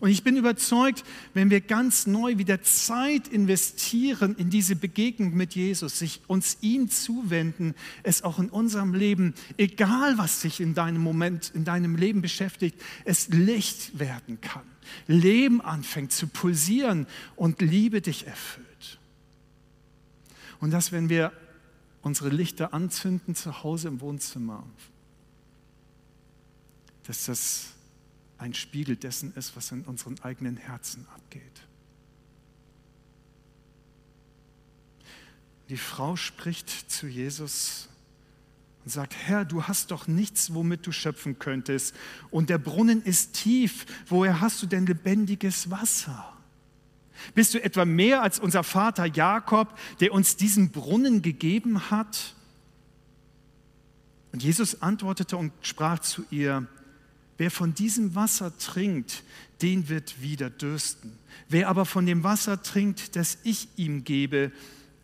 Und 0.00 0.08
ich 0.08 0.24
bin 0.24 0.38
überzeugt, 0.38 1.04
wenn 1.34 1.50
wir 1.50 1.60
ganz 1.60 2.06
neu 2.06 2.38
wieder 2.38 2.62
Zeit 2.62 3.28
investieren 3.28 4.34
in 4.36 4.48
diese 4.48 4.76
Begegnung 4.76 5.34
mit 5.34 5.54
Jesus, 5.54 5.98
sich 5.98 6.22
uns 6.26 6.56
ihm 6.62 6.88
zuwenden, 6.88 7.74
es 8.02 8.24
auch 8.24 8.38
in 8.38 8.48
unserem 8.48 8.94
Leben, 8.94 9.34
egal 9.58 10.16
was 10.16 10.40
sich 10.40 10.58
in 10.58 10.74
deinem 10.74 11.02
Moment, 11.02 11.52
in 11.54 11.66
deinem 11.66 11.96
Leben 11.96 12.22
beschäftigt, 12.22 12.80
es 13.04 13.28
Licht 13.28 13.98
werden 13.98 14.40
kann. 14.40 14.64
Leben 15.06 15.60
anfängt 15.60 16.12
zu 16.12 16.28
pulsieren 16.28 17.06
und 17.36 17.60
Liebe 17.60 18.00
dich 18.00 18.26
erfüllt. 18.26 18.98
Und 20.60 20.70
dass, 20.70 20.92
wenn 20.92 21.10
wir 21.10 21.30
unsere 22.00 22.30
Lichter 22.30 22.72
anzünden 22.72 23.34
zu 23.34 23.62
Hause 23.62 23.88
im 23.88 24.00
Wohnzimmer, 24.00 24.64
dass 27.06 27.26
das 27.26 27.66
ein 28.38 28.54
Spiegel 28.54 28.96
dessen 28.96 29.32
ist, 29.34 29.56
was 29.56 29.72
in 29.72 29.82
unseren 29.82 30.20
eigenen 30.22 30.56
Herzen 30.56 31.06
abgeht. 31.14 31.42
Die 35.68 35.76
Frau 35.76 36.16
spricht 36.16 36.90
zu 36.90 37.06
Jesus 37.06 37.88
und 38.84 38.90
sagt, 38.90 39.16
Herr, 39.16 39.44
du 39.44 39.64
hast 39.64 39.90
doch 39.90 40.06
nichts, 40.06 40.54
womit 40.54 40.86
du 40.86 40.92
schöpfen 40.92 41.38
könntest. 41.38 41.94
Und 42.30 42.50
der 42.50 42.58
Brunnen 42.58 43.02
ist 43.02 43.32
tief. 43.32 43.84
Woher 44.06 44.40
hast 44.40 44.62
du 44.62 44.66
denn 44.66 44.86
lebendiges 44.86 45.70
Wasser? 45.70 46.32
Bist 47.34 47.54
du 47.54 47.62
etwa 47.62 47.84
mehr 47.84 48.22
als 48.22 48.38
unser 48.38 48.62
Vater 48.62 49.06
Jakob, 49.06 49.76
der 50.00 50.12
uns 50.12 50.36
diesen 50.36 50.70
Brunnen 50.70 51.22
gegeben 51.22 51.90
hat? 51.90 52.34
Und 54.30 54.42
Jesus 54.42 54.82
antwortete 54.82 55.36
und 55.36 55.52
sprach 55.62 55.98
zu 55.98 56.24
ihr, 56.30 56.68
wer 57.38 57.50
von 57.50 57.74
diesem 57.74 58.14
Wasser 58.14 58.56
trinkt, 58.58 59.22
den 59.62 59.88
wird 59.88 60.20
wieder 60.20 60.50
dürsten. 60.50 61.12
Wer 61.48 61.68
aber 61.68 61.84
von 61.84 62.06
dem 62.06 62.24
Wasser 62.24 62.62
trinkt, 62.62 63.16
das 63.16 63.38
ich 63.44 63.68
ihm 63.76 64.04
gebe, 64.04 64.52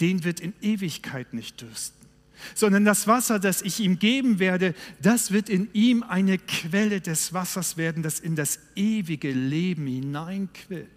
den 0.01 0.25
wird 0.25 0.41
in 0.41 0.53
Ewigkeit 0.61 1.33
nicht 1.33 1.61
dürsten. 1.61 2.07
Sondern 2.55 2.85
das 2.85 3.07
Wasser, 3.07 3.39
das 3.39 3.63
ich 3.63 3.79
ihm 3.79 3.99
geben 3.99 4.41
werde, 4.41 4.75
das 5.01 5.31
wird 5.31 5.49
in 5.49 5.73
ihm 5.75 6.03
eine 6.03 6.39
Quelle 6.39 7.01
des 7.01 7.33
Wassers 7.33 7.77
werden, 7.77 8.03
das 8.03 8.19
in 8.19 8.35
das 8.35 8.59
ewige 8.75 9.31
Leben 9.31 9.87
hineinquillt. 9.87 10.89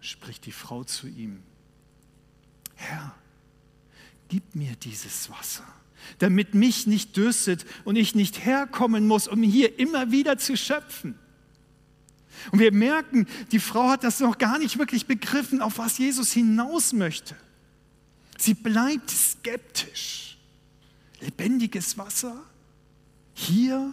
Spricht 0.00 0.46
die 0.46 0.52
Frau 0.52 0.84
zu 0.84 1.08
ihm, 1.08 1.42
Herr, 2.74 3.14
gib 4.28 4.54
mir 4.54 4.74
dieses 4.76 5.30
Wasser, 5.30 5.66
damit 6.18 6.54
mich 6.54 6.86
nicht 6.86 7.16
dürstet 7.16 7.64
und 7.84 7.96
ich 7.96 8.14
nicht 8.14 8.44
herkommen 8.44 9.06
muss, 9.06 9.28
um 9.28 9.42
hier 9.42 9.78
immer 9.78 10.10
wieder 10.10 10.38
zu 10.38 10.56
schöpfen. 10.56 11.18
Und 12.52 12.58
wir 12.58 12.72
merken, 12.72 13.26
die 13.52 13.60
Frau 13.60 13.88
hat 13.88 14.04
das 14.04 14.20
noch 14.20 14.38
gar 14.38 14.58
nicht 14.58 14.78
wirklich 14.78 15.06
begriffen, 15.06 15.62
auf 15.62 15.78
was 15.78 15.98
Jesus 15.98 16.32
hinaus 16.32 16.92
möchte. 16.92 17.36
Sie 18.38 18.54
bleibt 18.54 19.10
skeptisch. 19.10 20.36
Lebendiges 21.20 21.96
Wasser? 21.96 22.42
Hier 23.34 23.92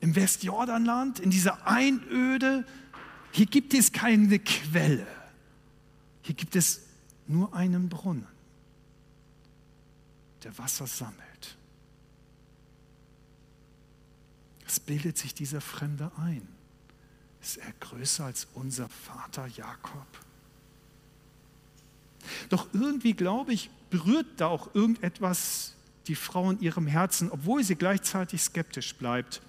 im 0.00 0.14
Westjordanland, 0.14 1.20
in 1.20 1.30
dieser 1.30 1.66
Einöde, 1.66 2.64
hier 3.32 3.46
gibt 3.46 3.74
es 3.74 3.92
keine 3.92 4.38
Quelle. 4.38 5.06
Hier 6.22 6.34
gibt 6.34 6.54
es 6.54 6.82
nur 7.26 7.54
einen 7.54 7.88
Brunnen, 7.88 8.26
der 10.44 10.56
Wasser 10.58 10.86
sammelt. 10.86 11.56
Es 14.66 14.80
bildet 14.80 15.18
sich 15.18 15.34
dieser 15.34 15.60
Fremde 15.60 16.10
ein. 16.16 16.46
Ist 17.42 17.58
er 17.58 17.72
größer 17.80 18.24
als 18.24 18.46
unser 18.54 18.88
Vater 18.88 19.46
Jakob? 19.46 20.06
Doch 22.48 22.68
irgendwie, 22.72 23.14
glaube 23.14 23.52
ich, 23.52 23.70
berührt 23.90 24.26
da 24.36 24.46
auch 24.46 24.74
irgendetwas 24.74 25.74
die 26.06 26.14
Frau 26.14 26.50
in 26.50 26.60
ihrem 26.60 26.86
Herzen, 26.86 27.30
obwohl 27.30 27.62
sie 27.64 27.76
gleichzeitig 27.76 28.42
skeptisch 28.42 28.94
bleibt. 28.94 29.42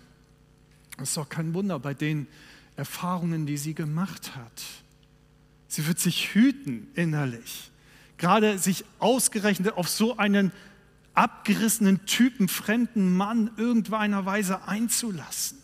Das 0.98 1.10
ist 1.10 1.18
doch 1.18 1.30
kein 1.30 1.54
Wunder 1.54 1.80
bei 1.80 1.94
denen, 1.94 2.28
Erfahrungen, 2.76 3.46
die 3.46 3.58
sie 3.58 3.74
gemacht 3.74 4.36
hat. 4.36 4.64
Sie 5.68 5.88
wird 5.88 6.00
sich 6.00 6.34
hüten 6.34 6.88
innerlich, 6.96 7.72
gerade 8.18 8.60
sich 8.60 8.86
ausgerechnet 9.00 9.74
auf 9.74 9.90
so 9.90 10.18
einen 10.18 10.52
abgerissenen 11.14 12.06
Typen, 12.06 12.48
fremden 12.48 13.16
Mann 13.16 13.52
irgendeiner 13.58 14.26
Weise 14.26 14.68
einzulassen. 14.68 15.60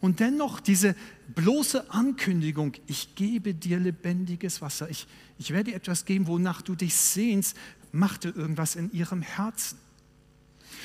Und 0.00 0.20
dennoch 0.20 0.60
diese 0.60 0.94
bloße 1.34 1.90
Ankündigung, 1.90 2.74
ich 2.86 3.14
gebe 3.16 3.54
dir 3.54 3.80
lebendiges 3.80 4.62
Wasser, 4.62 4.88
ich, 4.88 5.06
ich 5.38 5.50
werde 5.50 5.70
dir 5.70 5.76
etwas 5.76 6.04
geben, 6.04 6.26
wonach 6.26 6.62
du 6.62 6.74
dich 6.74 6.94
sehnst, 6.94 7.56
machte 7.90 8.28
irgendwas 8.28 8.76
in 8.76 8.92
ihrem 8.92 9.22
Herzen. 9.22 9.78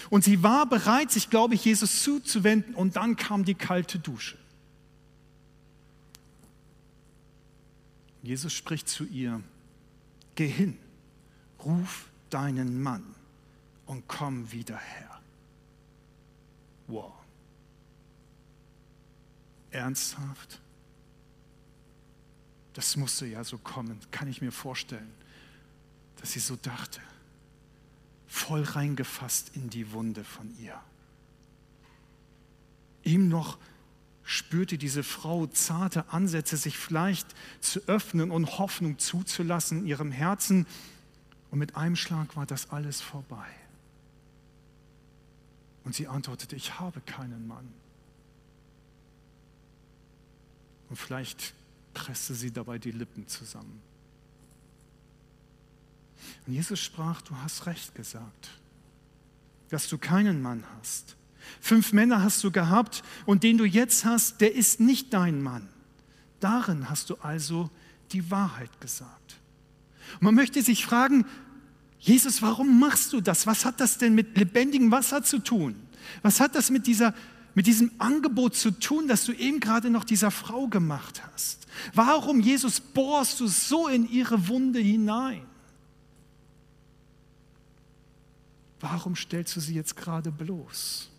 Und 0.09 0.23
sie 0.23 0.41
war 0.41 0.67
bereit, 0.67 1.11
sich, 1.11 1.29
glaube 1.29 1.53
ich, 1.53 1.65
Jesus 1.65 2.03
zuzuwenden 2.03 2.73
und 2.73 2.95
dann 2.95 3.15
kam 3.15 3.45
die 3.45 3.53
kalte 3.53 3.99
Dusche. 3.99 4.37
Jesus 8.23 8.53
spricht 8.53 8.87
zu 8.87 9.03
ihr, 9.05 9.41
geh 10.35 10.47
hin, 10.47 10.77
ruf 11.63 12.09
deinen 12.33 12.81
Mann 12.81 13.15
und 13.85 14.07
komm 14.07 14.51
wieder 14.51 14.77
her. 14.77 15.21
Wow. 16.87 17.13
Ernsthaft? 19.71 20.61
Das 22.73 22.95
musste 22.95 23.25
ja 23.25 23.43
so 23.43 23.57
kommen, 23.57 23.99
kann 24.11 24.27
ich 24.27 24.41
mir 24.41 24.51
vorstellen, 24.51 25.11
dass 26.17 26.31
sie 26.31 26.39
so 26.39 26.55
dachte 26.55 27.01
voll 28.33 28.63
reingefasst 28.63 29.51
in 29.55 29.69
die 29.69 29.91
Wunde 29.91 30.23
von 30.23 30.51
ihr. 30.57 30.81
Ihm 33.03 33.29
noch 33.29 33.59
spürte 34.23 34.79
diese 34.79 35.03
Frau 35.03 35.45
zarte 35.45 36.09
Ansätze, 36.11 36.57
sich 36.57 36.75
vielleicht 36.75 37.27
zu 37.61 37.81
öffnen 37.85 38.31
und 38.31 38.57
Hoffnung 38.57 38.97
zuzulassen 38.97 39.81
in 39.81 39.85
ihrem 39.85 40.11
Herzen. 40.11 40.65
Und 41.53 41.59
mit 41.59 41.75
einem 41.75 41.95
Schlag 41.95 42.35
war 42.35 42.47
das 42.47 42.71
alles 42.71 42.99
vorbei. 42.99 43.45
Und 45.83 45.93
sie 45.93 46.07
antwortete, 46.07 46.55
ich 46.55 46.79
habe 46.79 46.99
keinen 47.01 47.47
Mann. 47.47 47.71
Und 50.89 50.95
vielleicht 50.95 51.53
presste 51.93 52.33
sie 52.33 52.49
dabei 52.49 52.79
die 52.79 52.89
Lippen 52.89 53.27
zusammen. 53.27 53.83
Und 56.47 56.53
Jesus 56.53 56.79
sprach, 56.79 57.21
du 57.21 57.37
hast 57.37 57.67
recht 57.67 57.93
gesagt, 57.93 58.49
dass 59.69 59.87
du 59.87 59.99
keinen 59.99 60.41
Mann 60.41 60.63
hast. 60.79 61.15
Fünf 61.61 61.93
Männer 61.93 62.23
hast 62.23 62.43
du 62.43 62.49
gehabt 62.49 63.03
und 63.27 63.43
den 63.43 63.59
du 63.59 63.65
jetzt 63.65 64.05
hast, 64.05 64.41
der 64.41 64.55
ist 64.55 64.79
nicht 64.79 65.13
dein 65.13 65.43
Mann. 65.43 65.69
Darin 66.39 66.89
hast 66.89 67.11
du 67.11 67.15
also 67.17 67.69
die 68.11 68.31
Wahrheit 68.31 68.81
gesagt. 68.81 69.39
Und 70.13 70.23
man 70.23 70.35
möchte 70.35 70.61
sich 70.61 70.85
fragen, 70.85 71.25
Jesus, 71.99 72.41
warum 72.41 72.79
machst 72.79 73.13
du 73.13 73.21
das? 73.21 73.47
Was 73.47 73.63
hat 73.63 73.79
das 73.79 73.97
denn 73.97 74.13
mit 74.13 74.37
lebendigem 74.37 74.91
Wasser 74.91 75.23
zu 75.23 75.39
tun? 75.39 75.75
Was 76.21 76.39
hat 76.39 76.53
das 76.55 76.69
mit, 76.69 76.85
dieser, 76.85 77.13
mit 77.55 77.65
diesem 77.65 77.91
Angebot 77.97 78.55
zu 78.55 78.71
tun, 78.71 79.07
das 79.07 79.23
du 79.25 79.31
eben 79.31 79.61
gerade 79.61 79.89
noch 79.89 80.03
dieser 80.03 80.29
Frau 80.29 80.67
gemacht 80.67 81.23
hast? 81.31 81.65
Warum, 81.93 82.41
Jesus, 82.41 82.81
bohrst 82.81 83.39
du 83.39 83.47
so 83.47 83.87
in 83.87 84.09
ihre 84.09 84.49
Wunde 84.49 84.79
hinein? 84.79 85.45
Warum 88.81 89.15
stellst 89.15 89.55
du 89.55 89.61
sie 89.61 89.75
jetzt 89.75 89.95
gerade 89.95 90.29
bloß? 90.29 91.09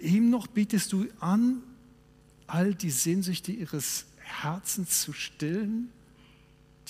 Ihm 0.00 0.30
noch 0.30 0.48
bietest 0.48 0.92
du 0.92 1.06
an, 1.20 1.62
all 2.48 2.74
die 2.74 2.90
Sehnsüchte 2.90 3.52
ihres 3.52 4.06
Herzens 4.18 5.02
zu 5.02 5.12
stillen, 5.12 5.90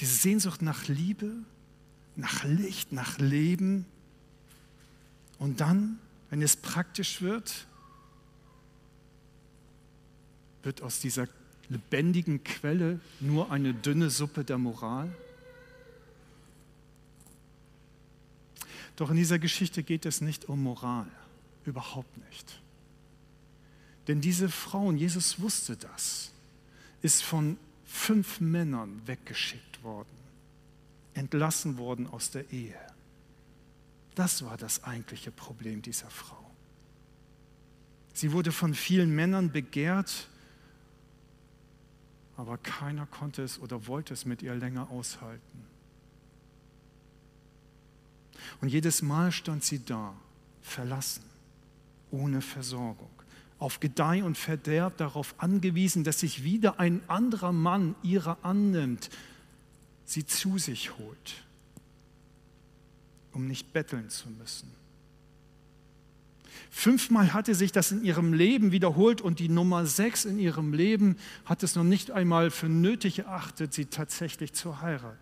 diese 0.00 0.14
Sehnsucht 0.14 0.62
nach 0.62 0.88
Liebe, 0.88 1.30
nach 2.16 2.44
Licht, 2.44 2.92
nach 2.92 3.18
Leben. 3.18 3.84
Und 5.38 5.60
dann, 5.60 5.98
wenn 6.30 6.40
es 6.40 6.56
praktisch 6.56 7.20
wird, 7.20 7.66
wird 10.62 10.80
aus 10.82 11.00
dieser 11.00 11.28
lebendigen 11.68 12.42
Quelle 12.44 13.00
nur 13.20 13.50
eine 13.50 13.74
dünne 13.74 14.10
Suppe 14.10 14.42
der 14.42 14.58
Moral? 14.58 15.14
Doch 18.96 19.10
in 19.10 19.16
dieser 19.16 19.38
Geschichte 19.38 19.82
geht 19.82 20.04
es 20.06 20.20
nicht 20.20 20.46
um 20.48 20.62
Moral, 20.62 21.06
überhaupt 21.64 22.16
nicht. 22.28 22.60
Denn 24.08 24.20
diese 24.20 24.48
Frau, 24.48 24.86
und 24.86 24.96
Jesus 24.96 25.40
wusste 25.40 25.76
das, 25.76 26.32
ist 27.02 27.22
von 27.22 27.56
fünf 27.84 28.40
Männern 28.40 29.00
weggeschickt 29.06 29.69
worden, 29.82 30.08
entlassen 31.14 31.78
worden 31.78 32.06
aus 32.06 32.30
der 32.30 32.50
Ehe. 32.52 32.78
Das 34.14 34.44
war 34.44 34.56
das 34.56 34.84
eigentliche 34.84 35.30
Problem 35.30 35.82
dieser 35.82 36.10
Frau. 36.10 36.50
Sie 38.12 38.32
wurde 38.32 38.52
von 38.52 38.74
vielen 38.74 39.14
Männern 39.14 39.52
begehrt, 39.52 40.28
aber 42.36 42.58
keiner 42.58 43.06
konnte 43.06 43.42
es 43.42 43.58
oder 43.60 43.86
wollte 43.86 44.14
es 44.14 44.24
mit 44.24 44.42
ihr 44.42 44.54
länger 44.54 44.90
aushalten. 44.90 45.66
Und 48.60 48.68
jedes 48.68 49.02
Mal 49.02 49.32
stand 49.32 49.64
sie 49.64 49.84
da, 49.84 50.14
verlassen, 50.62 51.24
ohne 52.10 52.40
Versorgung, 52.40 53.10
auf 53.58 53.80
Gedeih 53.80 54.24
und 54.24 54.36
Verderb 54.36 54.96
darauf 54.96 55.34
angewiesen, 55.38 56.04
dass 56.04 56.20
sich 56.20 56.42
wieder 56.44 56.80
ein 56.80 57.02
anderer 57.08 57.52
Mann 57.52 57.94
ihrer 58.02 58.38
annimmt, 58.42 59.10
sie 60.10 60.26
zu 60.26 60.58
sich 60.58 60.98
holt, 60.98 61.34
um 63.32 63.46
nicht 63.46 63.72
betteln 63.72 64.10
zu 64.10 64.28
müssen. 64.28 64.70
Fünfmal 66.68 67.32
hatte 67.32 67.54
sich 67.54 67.72
das 67.72 67.92
in 67.92 68.04
ihrem 68.04 68.32
Leben 68.32 68.72
wiederholt 68.72 69.20
und 69.20 69.38
die 69.38 69.48
Nummer 69.48 69.86
sechs 69.86 70.24
in 70.24 70.38
ihrem 70.38 70.72
Leben 70.72 71.16
hat 71.44 71.62
es 71.62 71.76
noch 71.76 71.84
nicht 71.84 72.10
einmal 72.10 72.50
für 72.50 72.68
nötig 72.68 73.20
erachtet, 73.20 73.72
sie 73.72 73.86
tatsächlich 73.86 74.52
zu 74.52 74.80
heiraten. 74.80 75.18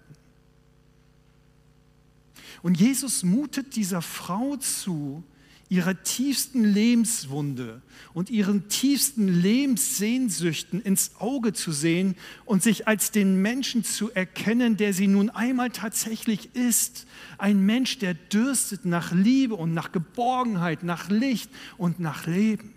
Und 2.62 2.78
Jesus 2.78 3.22
mutet 3.22 3.76
dieser 3.76 4.02
Frau 4.02 4.56
zu, 4.56 5.22
ihrer 5.68 6.02
tiefsten 6.02 6.64
Lebenswunde 6.64 7.82
und 8.14 8.30
ihren 8.30 8.68
tiefsten 8.68 9.28
Lebenssehnsüchten 9.28 10.80
ins 10.80 11.12
Auge 11.18 11.52
zu 11.52 11.72
sehen 11.72 12.16
und 12.46 12.62
sich 12.62 12.88
als 12.88 13.10
den 13.10 13.42
Menschen 13.42 13.84
zu 13.84 14.10
erkennen, 14.10 14.78
der 14.78 14.94
sie 14.94 15.06
nun 15.06 15.28
einmal 15.28 15.70
tatsächlich 15.70 16.54
ist. 16.54 17.06
Ein 17.36 17.66
Mensch, 17.66 17.98
der 17.98 18.14
dürstet 18.14 18.86
nach 18.86 19.12
Liebe 19.12 19.54
und 19.54 19.74
nach 19.74 19.92
Geborgenheit, 19.92 20.82
nach 20.82 21.10
Licht 21.10 21.50
und 21.76 22.00
nach 22.00 22.26
Leben. 22.26 22.72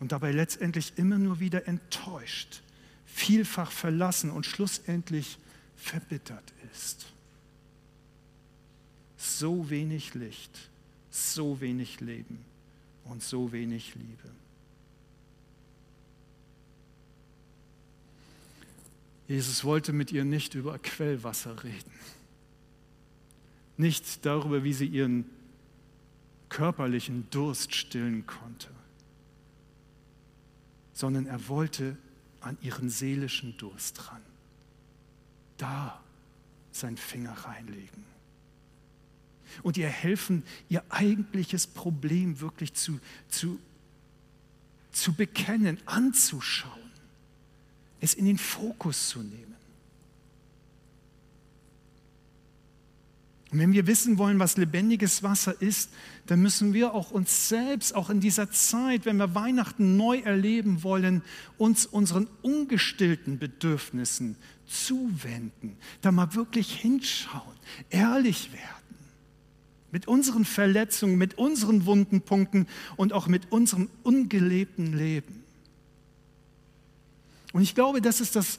Und 0.00 0.12
dabei 0.12 0.32
letztendlich 0.32 0.94
immer 0.96 1.18
nur 1.18 1.40
wieder 1.40 1.68
enttäuscht, 1.68 2.62
vielfach 3.04 3.70
verlassen 3.70 4.30
und 4.30 4.46
schlussendlich 4.46 5.38
verbittert 5.76 6.52
ist 6.72 7.13
so 9.24 9.70
wenig 9.70 10.14
Licht, 10.14 10.68
so 11.10 11.60
wenig 11.60 12.00
Leben 12.00 12.44
und 13.04 13.22
so 13.22 13.52
wenig 13.52 13.94
Liebe. 13.94 14.30
Jesus 19.26 19.64
wollte 19.64 19.94
mit 19.94 20.12
ihr 20.12 20.24
nicht 20.24 20.54
über 20.54 20.78
Quellwasser 20.78 21.64
reden, 21.64 21.92
nicht 23.78 24.24
darüber, 24.26 24.62
wie 24.62 24.74
sie 24.74 24.86
ihren 24.86 25.24
körperlichen 26.50 27.26
Durst 27.30 27.74
stillen 27.74 28.26
konnte, 28.26 28.68
sondern 30.92 31.26
er 31.26 31.48
wollte 31.48 31.96
an 32.40 32.58
ihren 32.60 32.90
seelischen 32.90 33.56
Durst 33.56 34.12
ran. 34.12 34.22
Da 35.56 36.00
sein 36.70 36.98
Finger 36.98 37.32
reinlegen 37.32 38.13
und 39.62 39.76
ihr 39.76 39.88
helfen, 39.88 40.42
ihr 40.68 40.82
eigentliches 40.88 41.66
Problem 41.66 42.40
wirklich 42.40 42.74
zu, 42.74 43.00
zu, 43.28 43.58
zu 44.92 45.14
bekennen, 45.14 45.78
anzuschauen, 45.86 46.72
es 48.00 48.14
in 48.14 48.24
den 48.24 48.38
Fokus 48.38 49.08
zu 49.08 49.20
nehmen. 49.20 49.54
Und 53.54 53.60
wenn 53.60 53.72
wir 53.72 53.86
wissen 53.86 54.18
wollen, 54.18 54.40
was 54.40 54.56
lebendiges 54.56 55.22
Wasser 55.22 55.62
ist, 55.62 55.90
dann 56.26 56.42
müssen 56.42 56.74
wir 56.74 56.92
auch 56.92 57.12
uns 57.12 57.48
selbst, 57.48 57.94
auch 57.94 58.10
in 58.10 58.18
dieser 58.18 58.50
Zeit, 58.50 59.06
wenn 59.06 59.16
wir 59.16 59.36
Weihnachten 59.36 59.96
neu 59.96 60.18
erleben 60.18 60.82
wollen, 60.82 61.22
uns 61.56 61.86
unseren 61.86 62.26
ungestillten 62.42 63.38
Bedürfnissen 63.38 64.34
zuwenden, 64.66 65.76
da 66.00 66.10
mal 66.10 66.34
wirklich 66.34 66.74
hinschauen, 66.74 67.54
ehrlich 67.90 68.52
werden 68.52 68.83
mit 69.94 70.08
unseren 70.08 70.44
Verletzungen, 70.44 71.16
mit 71.16 71.38
unseren 71.38 71.86
wunden 71.86 72.20
Punkten 72.20 72.66
und 72.96 73.12
auch 73.12 73.28
mit 73.28 73.52
unserem 73.52 73.88
ungelebten 74.02 74.92
Leben. 74.92 75.44
Und 77.52 77.62
ich 77.62 77.76
glaube, 77.76 78.00
das 78.00 78.20
ist 78.20 78.34
das 78.34 78.58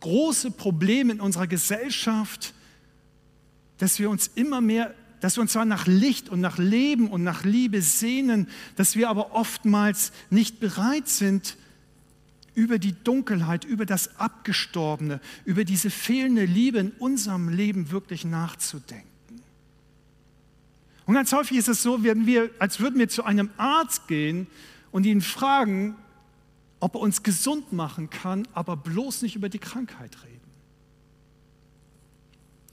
große 0.00 0.50
Problem 0.50 1.08
in 1.08 1.20
unserer 1.20 1.46
Gesellschaft, 1.46 2.52
dass 3.78 4.00
wir 4.00 4.10
uns 4.10 4.26
immer 4.34 4.60
mehr, 4.60 4.92
dass 5.20 5.36
wir 5.36 5.42
uns 5.42 5.52
zwar 5.52 5.64
nach 5.66 5.86
Licht 5.86 6.28
und 6.28 6.40
nach 6.40 6.58
Leben 6.58 7.08
und 7.08 7.22
nach 7.22 7.44
Liebe 7.44 7.80
sehnen, 7.80 8.48
dass 8.74 8.96
wir 8.96 9.08
aber 9.08 9.36
oftmals 9.36 10.10
nicht 10.30 10.58
bereit 10.58 11.06
sind, 11.06 11.56
über 12.56 12.80
die 12.80 12.96
Dunkelheit, 13.04 13.64
über 13.64 13.86
das 13.86 14.16
Abgestorbene, 14.18 15.20
über 15.44 15.62
diese 15.62 15.90
fehlende 15.90 16.44
Liebe 16.44 16.80
in 16.80 16.90
unserem 16.98 17.50
Leben 17.50 17.92
wirklich 17.92 18.24
nachzudenken. 18.24 19.09
Und 21.06 21.14
ganz 21.14 21.32
häufig 21.32 21.58
ist 21.58 21.68
es 21.68 21.82
so, 21.82 22.02
wenn 22.04 22.26
wir, 22.26 22.50
als 22.58 22.80
würden 22.80 22.98
wir 22.98 23.08
zu 23.08 23.24
einem 23.24 23.50
Arzt 23.56 24.06
gehen 24.06 24.46
und 24.92 25.06
ihn 25.06 25.20
fragen, 25.20 25.96
ob 26.78 26.94
er 26.94 27.00
uns 27.00 27.22
gesund 27.22 27.72
machen 27.72 28.10
kann, 28.10 28.46
aber 28.54 28.76
bloß 28.76 29.22
nicht 29.22 29.36
über 29.36 29.48
die 29.48 29.58
Krankheit 29.58 30.16
reden. 30.24 30.40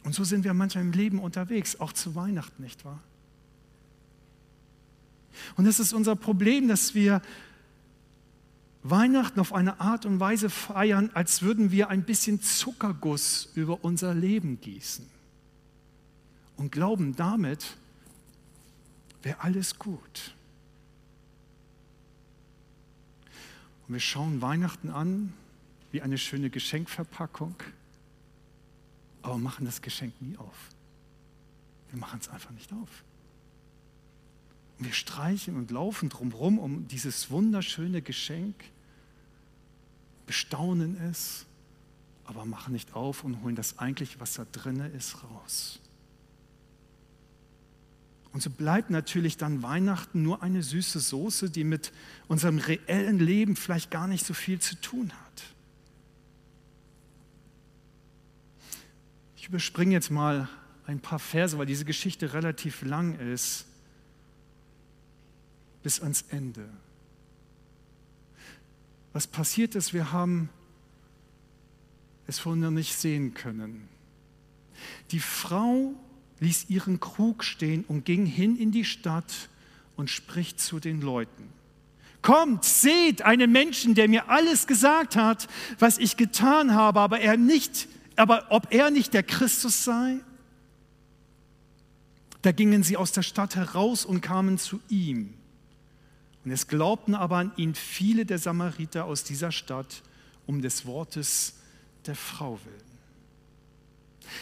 Und 0.04 0.13
so 0.13 0.24
sind 0.24 0.44
wir 0.46 0.54
manchmal 0.54 0.86
im 0.86 0.94
Leben 0.94 1.20
unterwegs, 1.20 1.80
auch 1.80 1.92
zu 1.92 2.16
Weihnachten, 2.16 2.63
nicht 2.63 2.86
wahr? 2.86 3.02
Und 5.56 5.66
das 5.66 5.80
ist 5.80 5.94
unser 5.94 6.16
Problem, 6.16 6.68
dass 6.68 6.96
wir 6.96 7.22
Weihnachten 8.84 9.40
auf 9.40 9.54
eine 9.54 9.82
Art 9.82 10.06
und 10.06 10.20
Weise 10.20 10.50
feiern, 10.50 11.10
als 11.13 11.42
würden 11.42 11.72
wir 11.72 11.90
ein 11.90 12.04
bisschen 12.04 12.42
Zuckerguss 12.42 13.50
über 13.54 13.84
unser 13.84 14.13
Leben 14.13 14.62
gießen 14.62 15.06
und 16.56 16.72
glauben 16.72 17.16
damit, 17.16 17.78
wäre 19.28 19.42
alles 19.42 19.78
gut. 19.78 20.34
Und 23.86 23.94
wir 23.94 24.00
schauen 24.00 24.42
Weihnachten 24.42 24.90
an 24.90 25.34
wie 25.92 26.02
eine 26.02 26.18
schöne 26.18 26.50
Geschenkverpackung, 26.50 27.56
aber 29.22 29.38
machen 29.38 29.66
das 29.66 29.82
Geschenk 29.82 30.13
nie 30.22 30.38
auf. 30.38 30.70
Wir 31.92 32.00
machen 32.00 32.20
es 32.22 32.30
einfach 32.30 32.52
nicht 32.52 32.72
auf. 32.72 33.04
Und 34.80 34.86
wir 34.86 34.94
streichen 34.94 35.58
und 35.58 35.72
laufen 35.72 36.08
drumherum 36.08 36.58
um 36.58 36.88
dieses 36.88 37.30
wunderschöne 37.30 38.02
Geschenk, 38.02 38.56
bestaunen 40.26 40.96
es, 41.02 41.46
aber 42.24 42.46
machen 42.46 42.72
nicht 42.72 42.94
auf 42.94 43.26
und 43.26 43.42
holen 43.44 43.56
das 43.58 43.78
eigentlich, 43.78 44.22
was 44.22 44.36
da 44.36 44.46
drin 44.46 44.80
ist, 44.80 45.22
raus. 45.22 45.82
Und 48.34 48.44
so 48.44 48.50
bleibt 48.50 48.90
natürlich 48.90 49.38
dann 49.38 49.63
Weihnachten 49.63 50.22
nur 50.22 50.44
eine 50.44 50.62
süße 50.62 51.00
Soße, 51.00 51.50
die 51.50 51.63
mit 51.63 51.92
unserem 52.28 52.60
reellen 52.60 53.20
Leben 53.20 53.56
vielleicht 53.56 53.90
gar 53.90 54.08
nicht 54.08 54.26
so 54.26 54.34
viel 54.34 54.60
zu 54.60 54.76
tun 54.76 55.12
hat. 55.12 55.44
Ich 59.36 59.48
überspringe 59.48 59.94
jetzt 59.94 60.12
mal 60.12 60.50
ein 60.86 61.00
paar 61.00 61.20
Verse, 61.20 61.58
weil 61.58 61.66
diese 61.66 61.86
Geschichte 61.86 62.34
relativ 62.34 62.82
lang 62.82 63.18
ist, 63.20 63.66
bis 65.84 66.02
ans 66.02 66.26
Ende. 66.30 66.68
Was 69.13 69.26
passiert 69.26 69.74
ist, 69.76 69.94
wir 69.94 70.12
haben 70.12 70.50
es 72.28 72.40
vorhin 72.40 72.62
noch 72.62 72.72
nicht 72.72 72.94
sehen 72.94 73.34
können. 73.34 73.88
Die 75.12 75.20
Frau 75.20 75.96
ließ 76.39 76.69
ihren 76.69 77.00
Krug 77.00 77.43
stehen 77.43 77.84
und 77.88 78.06
ging 78.06 78.26
hin 78.26 78.58
in 78.58 78.71
die 78.71 78.86
Stadt 78.86 79.50
und 79.95 80.10
spricht 80.10 80.60
zu 80.60 80.80
den 80.80 81.02
Leuten. 81.02 81.50
Kommt, 82.21 82.65
seht 82.65 83.21
einen 83.21 83.52
Menschen, 83.52 83.95
der 83.95 84.08
mir 84.08 84.30
alles 84.30 84.67
gesagt 84.67 85.15
hat, 85.15 85.47
was 85.80 85.97
ich 85.97 86.17
getan 86.17 86.73
habe, 86.73 87.00
aber 87.00 87.19
er 87.19 87.38
nicht, 87.38 87.88
aber 88.15 88.47
ob 88.50 88.73
er 88.73 88.91
nicht 88.91 89.13
der 89.13 89.23
Christus 89.23 89.84
sei? 89.84 90.19
Da 92.41 92.52
gingen 92.52 92.84
sie 92.84 92.97
aus 92.97 93.12
der 93.12 93.23
Stadt 93.23 93.56
heraus 93.56 94.06
und 94.06 94.21
kamen 94.21 94.58
zu 94.58 94.80
ihm. 94.89 95.34
Und 96.43 96.52
es 96.52 96.67
glaubten 96.67 97.15
aber 97.15 97.38
an 97.38 97.52
ihn 97.58 97.76
viele 97.76 98.26
der 98.26 98.39
Samariter 98.39 99.06
aus 99.06 99.23
dieser 99.23 99.52
Stadt 99.52 100.02
um 100.45 100.62
des 100.62 100.86
Wortes 100.86 101.56
der 102.06 102.15
Frau 102.15 102.60
willen. 102.63 102.87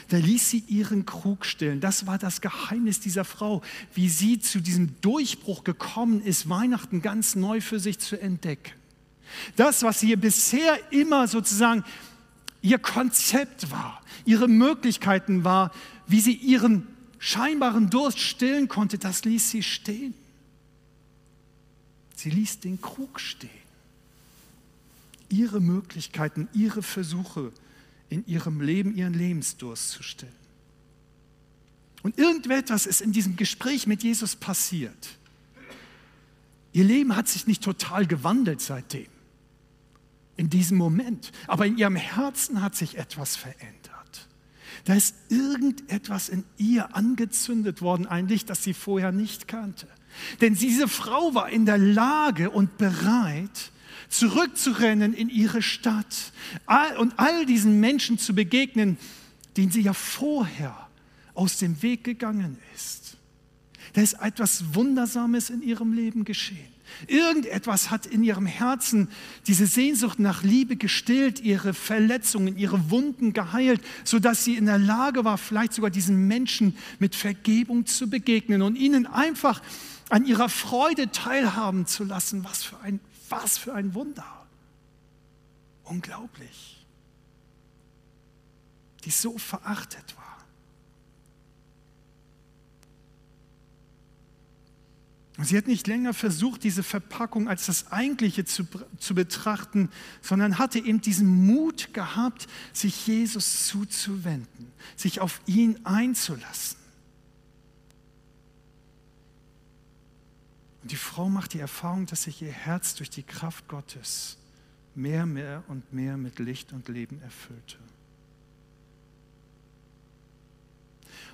Da 0.10 0.18
ließ 0.18 0.50
sie 0.50 0.64
ihren 0.68 1.06
Krug 1.06 1.46
stillen. 1.46 1.82
Das 1.82 2.08
war 2.08 2.18
das 2.18 2.42
Geheimnis 2.42 3.00
dieser 3.00 3.26
Frau, 3.26 3.62
wie 3.94 4.10
sie 4.10 4.40
zu 4.40 4.60
diesem 4.60 5.00
Durchbruch 5.02 5.64
gekommen 5.64 6.22
ist, 6.22 6.50
Weihnachten 6.50 7.02
ganz 7.02 7.36
neu 7.36 7.62
für 7.62 7.80
sich 7.80 8.00
zu 8.00 8.20
entdecken. 8.20 8.74
Das, 9.56 9.84
was 9.84 10.04
ihr 10.04 10.18
bisher 10.18 10.80
immer 10.92 11.28
sozusagen 11.28 11.84
ihr 12.62 12.80
Konzept 12.80 13.72
war, 13.72 14.02
ihre 14.26 14.48
Möglichkeiten 14.48 15.44
war, 15.44 15.72
wie 16.08 16.20
sie 16.20 16.34
ihren 16.34 16.88
scheinbaren 17.20 17.90
Durst 17.90 18.20
stillen 18.20 18.68
konnte, 18.68 18.98
das 18.98 19.26
ließ 19.26 19.52
sie 19.52 19.64
stehen. 19.64 20.14
Sie 22.16 22.30
ließ 22.30 22.60
den 22.60 22.82
Krug 22.82 23.20
stehen. 23.20 23.50
Ihre 25.30 25.60
Möglichkeiten, 25.60 26.48
ihre 26.54 26.82
Versuche 26.82 27.52
in 28.10 28.26
ihrem 28.28 28.62
Leben 28.62 28.96
ihren 28.96 29.14
Lebensdurst 29.14 29.90
zu 29.90 30.04
stillen. 30.04 30.34
Und 32.04 32.20
irgendetwas 32.20 32.86
ist 32.86 33.02
in 33.02 33.12
diesem 33.12 33.36
Gespräch 33.36 33.88
mit 33.88 34.04
Jesus 34.04 34.36
passiert. 34.36 35.18
Ihr 36.72 36.84
Leben 36.84 37.16
hat 37.16 37.28
sich 37.28 37.48
nicht 37.48 37.64
total 37.64 38.06
gewandelt 38.06 38.62
seitdem, 38.62 39.08
in 40.38 40.50
diesem 40.50 40.78
Moment, 40.78 41.32
aber 41.48 41.66
in 41.66 41.78
ihrem 41.78 41.96
Herzen 41.96 42.62
hat 42.62 42.76
sich 42.76 42.98
etwas 42.98 43.36
verändert. 43.36 44.28
Da 44.84 44.94
ist 44.94 45.16
irgendetwas 45.30 46.30
in 46.30 46.44
ihr 46.58 46.96
angezündet 46.96 47.82
worden, 47.82 48.06
ein 48.06 48.28
Licht, 48.28 48.50
das 48.50 48.64
sie 48.64 48.74
vorher 48.74 49.12
nicht 49.12 49.48
kannte. 49.48 49.88
Denn 50.42 50.54
diese 50.54 50.88
Frau 50.88 51.34
war 51.34 51.50
in 51.50 51.66
der 51.66 51.80
Lage 51.80 52.52
und 52.52 52.78
bereit, 52.78 53.72
zurückzurennen 54.10 55.14
in 55.14 55.30
ihre 55.30 55.62
Stadt 55.62 56.32
und 57.00 57.14
all 57.18 57.46
diesen 57.46 57.80
Menschen 57.80 58.18
zu 58.18 58.34
begegnen, 58.34 58.98
denen 59.58 59.72
sie 59.72 59.82
ja 59.82 59.94
vorher 59.94 60.88
aus 61.34 61.58
dem 61.58 61.82
Weg 61.82 62.04
gegangen 62.04 62.58
ist. 62.76 63.18
Da 63.94 64.02
ist 64.02 64.14
etwas 64.14 64.76
Wundersames 64.76 65.50
in 65.50 65.62
ihrem 65.62 65.94
Leben 65.94 66.26
geschehen. 66.26 66.76
Irgendetwas 67.08 67.90
hat 67.90 68.06
in 68.06 68.24
ihrem 68.24 68.46
Herzen 68.46 69.10
diese 69.48 69.66
Sehnsucht 69.66 70.20
nach 70.20 70.44
Liebe 70.44 70.76
gestillt, 70.76 71.40
ihre 71.40 71.74
Verletzungen, 71.74 72.58
ihre 72.58 72.90
Wunden 72.90 73.34
geheilt, 73.34 73.82
sodass 74.04 74.44
sie 74.44 74.56
in 74.56 74.66
der 74.66 74.78
Lage 74.78 75.26
war, 75.26 75.38
vielleicht 75.38 75.74
sogar 75.74 75.90
diesen 75.90 76.28
Menschen 76.28 76.76
mit 77.00 77.16
Vergebung 77.16 77.86
zu 77.86 78.10
begegnen 78.10 78.62
und 78.62 78.76
ihnen 78.76 79.08
einfach 79.08 79.62
an 80.10 80.26
ihrer 80.26 80.50
Freude 80.50 81.12
teilhaben 81.12 81.86
zu 81.88 82.04
lassen. 82.04 82.44
Was 82.44 82.64
für 82.64 82.80
ein, 82.80 83.00
was 83.30 83.58
für 83.58 83.74
ein 83.74 83.94
Wunder. 83.94 84.48
Unglaublich. 85.84 86.86
Die 89.04 89.12
so 89.12 89.38
verachtet 89.38 90.16
war. 90.18 90.26
Sie 95.44 95.58
hat 95.58 95.68
nicht 95.68 95.86
länger 95.88 96.14
versucht, 96.14 96.64
diese 96.64 96.82
Verpackung 96.82 97.50
als 97.50 97.66
das 97.66 97.92
Eigentliche 97.92 98.46
zu, 98.46 98.66
zu 98.98 99.14
betrachten, 99.14 99.90
sondern 100.22 100.58
hatte 100.58 100.80
eben 100.80 101.02
diesen 101.02 101.46
Mut 101.46 101.94
gehabt, 101.94 102.48
sich 102.72 103.06
Jesus 103.06 103.68
zuzuwenden, 103.68 104.72
sich 104.96 105.20
auf 105.20 105.42
ihn 105.46 105.86
einzulassen. 105.86 106.85
Und 110.86 110.92
die 110.92 110.98
Frau 110.98 111.30
macht 111.30 111.54
die 111.54 111.60
Erfahrung, 111.60 112.06
dass 112.06 112.22
sich 112.22 112.44
ihr 112.44 112.52
Herz 112.52 112.94
durch 112.94 113.10
die 113.10 113.24
Kraft 113.24 113.68
Gottes 113.68 114.38
mehr, 114.94 115.26
mehr 115.26 115.64
und 115.68 115.92
mehr 115.92 116.16
mit 116.16 116.38
Licht 116.38 116.74
und 116.74 116.90
Leben 116.90 117.20
erfüllte. 117.24 117.78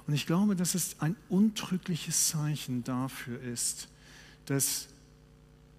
Und 0.07 0.13
ich 0.13 0.25
glaube, 0.25 0.55
dass 0.55 0.73
es 0.73 1.01
ein 1.01 1.17
untrügliches 1.27 2.29
Zeichen 2.29 2.85
dafür 2.85 3.41
ist, 3.41 3.89
dass 4.45 4.87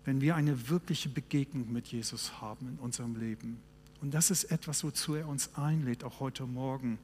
wenn 0.05 0.21
wir 0.21 0.37
eine 0.37 0.69
wirkliche 0.69 1.09
Begegnung 1.09 1.73
mit 1.73 1.87
Jesus 1.87 2.43
haben 2.43 2.69
in 2.69 2.77
unserem 2.77 3.19
Leben, 3.19 3.59
und 4.03 4.13
das 4.13 4.31
ist 4.31 4.45
etwas, 4.45 4.85
wozu 4.85 5.15
er 5.15 5.27
uns 5.27 5.55
einlädt, 5.55 6.05
auch 6.05 6.21
heute 6.21 6.45
Morgen, 6.45 6.99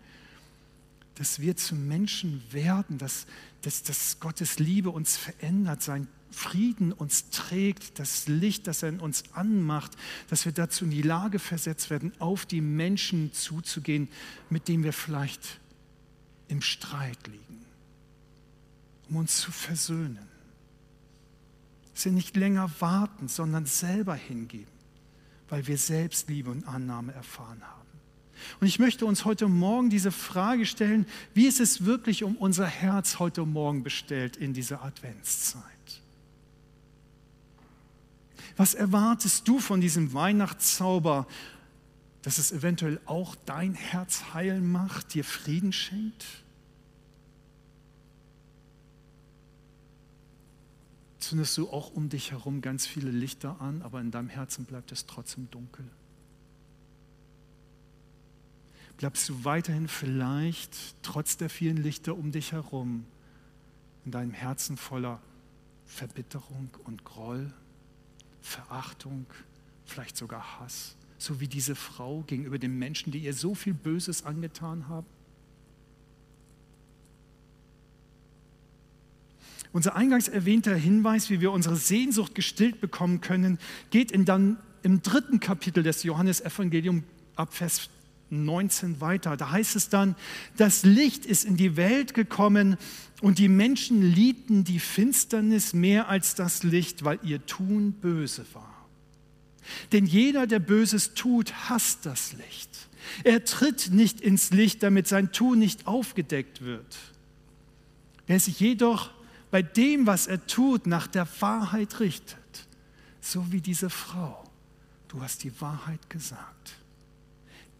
dass 1.15 1.41
wir 1.41 1.57
zu 1.57 1.75
Menschen 1.75 2.43
werden, 2.51 2.99
dass, 2.99 3.27
dass, 3.63 3.83
dass 3.85 4.21
Gottes 4.21 4.59
Liebe 4.59 4.91
uns 4.91 5.17
verändert, 5.17 5.81
sein 5.81 6.07
Frieden 6.31 6.93
uns 6.93 7.31
trägt, 7.31 7.99
das 7.99 8.29
Licht, 8.29 8.67
das 8.67 8.83
er 8.83 8.91
in 8.91 9.01
uns 9.01 9.25
anmacht, 9.33 9.93
dass 10.29 10.45
wir 10.45 10.53
dazu 10.53 10.85
in 10.85 10.91
die 10.91 11.03
Lage 11.03 11.39
versetzt 11.39 11.91
werden, 11.91 12.13
auf 12.19 12.47
die 12.47 12.61
Menschen 12.61 13.33
zuzugehen, 13.33 14.09
mit 14.51 14.69
denen 14.69 14.85
wir 14.85 14.93
vielleicht 14.93 15.61
im 16.49 16.63
Streit 16.63 17.27
liegen, 17.27 17.65
um 19.09 19.17
uns 19.17 19.41
zu 19.41 19.51
versöhnen 19.53 20.29
sie 22.01 22.11
nicht 22.11 22.37
länger 22.37 22.71
warten, 22.81 23.29
sondern 23.29 23.67
selber 23.67 24.15
hingeben, 24.15 24.73
weil 25.49 25.67
wir 25.67 25.79
selbst 25.79 26.29
Liebe 26.29 26.51
und 26.51 26.67
Annahme 26.67 27.13
erfahren 27.13 27.63
haben. 27.63 27.79
Und 28.61 28.69
ich 28.69 28.79
möchte 28.79 29.05
uns 29.05 29.25
heute 29.25 29.49
Morgen 29.49 29.91
diese 29.91 30.13
Frage 30.13 30.65
stellen, 30.65 31.07
wie 31.35 31.47
ist 31.47 31.61
es 31.61 31.85
wirklich 31.85 32.23
um 32.23 32.37
unser 32.37 32.67
Herz 32.67 33.19
heute 33.19 33.45
Morgen 33.45 33.83
bestellt 33.83 34.37
in 34.37 34.55
dieser 34.55 34.85
Adventszeit? 34.85 35.63
Was 38.59 38.75
erwartest 38.75 39.49
du 39.49 39.59
von 39.59 39.81
diesem 39.81 40.13
Weihnachtszauber, 40.13 41.27
dass 42.21 42.37
es 42.37 42.53
eventuell 42.53 43.01
auch 43.07 43.35
dein 43.47 43.73
Herz 43.73 44.35
heil 44.35 44.61
macht, 44.61 45.15
dir 45.15 45.25
Frieden 45.25 45.73
schenkt? 45.73 46.27
zündest 51.29 51.59
du 51.59 51.69
auch 51.69 51.93
um 51.95 52.09
dich 52.09 52.31
herum 52.31 52.63
ganz 52.63 52.87
viele 52.87 53.11
Lichter 53.11 53.61
an, 53.61 53.83
aber 53.83 54.01
in 54.01 54.11
deinem 54.11 54.31
Herzen 54.31 54.65
bleibt 54.65 54.93
es 54.93 55.05
trotzdem 55.05 55.51
dunkel. 55.51 55.85
Bleibst 58.97 59.29
du 59.29 59.45
weiterhin 59.45 59.89
vielleicht, 59.89 60.75
trotz 61.03 61.37
der 61.37 61.51
vielen 61.51 61.77
Lichter 61.77 62.17
um 62.17 62.33
dich 62.33 62.53
herum, 62.53 63.05
in 64.07 64.11
deinem 64.11 64.33
Herzen 64.33 64.79
voller 64.79 65.21
Verbitterung 65.85 66.71
und 66.85 67.05
Groll, 67.05 67.53
Verachtung, 68.49 69.27
vielleicht 69.85 70.17
sogar 70.17 70.59
Hass, 70.59 70.97
so 71.19 71.41
wie 71.41 71.49
diese 71.49 71.75
Frau 71.75 72.23
gegenüber 72.27 72.59
den 72.59 72.79
Menschen, 72.79 73.13
die 73.13 73.21
ihr 73.21 73.35
so 73.35 73.55
viel 73.55 73.75
Böses 73.75 74.25
angetan 74.25 74.89
haben? 74.89 75.07
Unser 79.73 79.95
eingangs 79.97 80.29
erwähnter 80.29 80.75
Hinweis, 80.75 81.29
wie 81.29 81.41
wir 81.41 81.53
unsere 81.53 81.77
Sehnsucht 81.77 82.35
gestillt 82.35 82.81
bekommen 82.81 83.21
können, 83.21 83.59
geht 83.91 84.11
in 84.11 84.25
dann 84.25 84.57
im 84.83 85.03
dritten 85.03 85.41
Kapitel 85.41 85.83
des 85.83 86.03
Johannesevangeliums 86.03 87.05
ab 87.37 87.53
Vers 87.53 87.91
19 88.31 89.01
weiter. 89.01 89.37
Da 89.37 89.51
heißt 89.51 89.77
es 89.77 89.89
dann, 89.89 90.17
das 90.57 90.85
Licht 90.85 91.27
ist 91.27 91.45
in 91.45 91.57
die 91.57 91.77
Welt 91.77 92.15
gekommen 92.15 92.77
und 93.21 93.39
die 93.39 93.49
Menschen 93.49 94.03
liebten 94.03 94.65
die 94.65 94.81
Finsternis 94.81 95.73
mehr 95.73 96.09
als 96.09 96.35
das 96.35 96.63
Licht, 96.63 97.05
weil 97.05 97.19
ihr 97.23 97.45
Tun 97.47 97.93
böse 97.93 98.45
war. 98.53 98.87
Denn 99.93 100.07
jeder, 100.07 100.47
der 100.47 100.61
Böses 100.61 101.15
tut, 101.15 101.53
hasst 101.69 102.07
das 102.07 102.33
Licht. 102.33 102.89
Er 103.25 103.45
tritt 103.45 103.91
nicht 103.91 104.21
ins 104.21 104.51
Licht, 104.51 104.83
damit 104.83 105.07
sein 105.09 105.33
Tun 105.33 105.59
nicht 105.59 105.87
aufgedeckt 105.87 106.63
wird. 106.63 106.99
Wer 108.27 108.41
sich 108.41 108.61
jedoch 108.61 109.11
bei 109.51 109.63
dem, 109.63 110.07
was 110.07 110.27
er 110.27 110.47
tut, 110.47 110.87
nach 110.87 111.07
der 111.07 111.27
Wahrheit 111.41 112.01
richtet. 112.01 112.39
So 113.21 113.51
wie 113.51 113.61
diese 113.61 113.91
Frau. 113.91 114.45
Du 115.09 115.23
hast 115.23 115.43
die 115.43 115.61
Wahrheit 115.61 116.11
gesagt. 116.11 116.77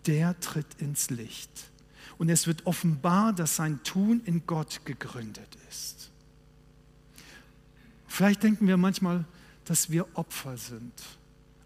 Der 0.07 0.39
tritt 0.41 0.81
ins 0.81 1.11
Licht. 1.11 1.71
Und 2.19 2.29
es 2.29 2.47
wird 2.47 2.67
offenbar, 2.67 3.33
dass 3.33 3.57
sein 3.57 3.83
Tun 3.85 4.21
in 4.25 4.47
Gott 4.47 4.81
gegründet 4.85 5.57
ist. 5.69 6.11
Vielleicht 8.07 8.43
denken 8.43 8.67
wir 8.67 8.77
manchmal, 8.77 9.25
dass 9.65 9.91
wir 9.91 10.07
Opfer 10.17 10.57
sind. 10.57 10.93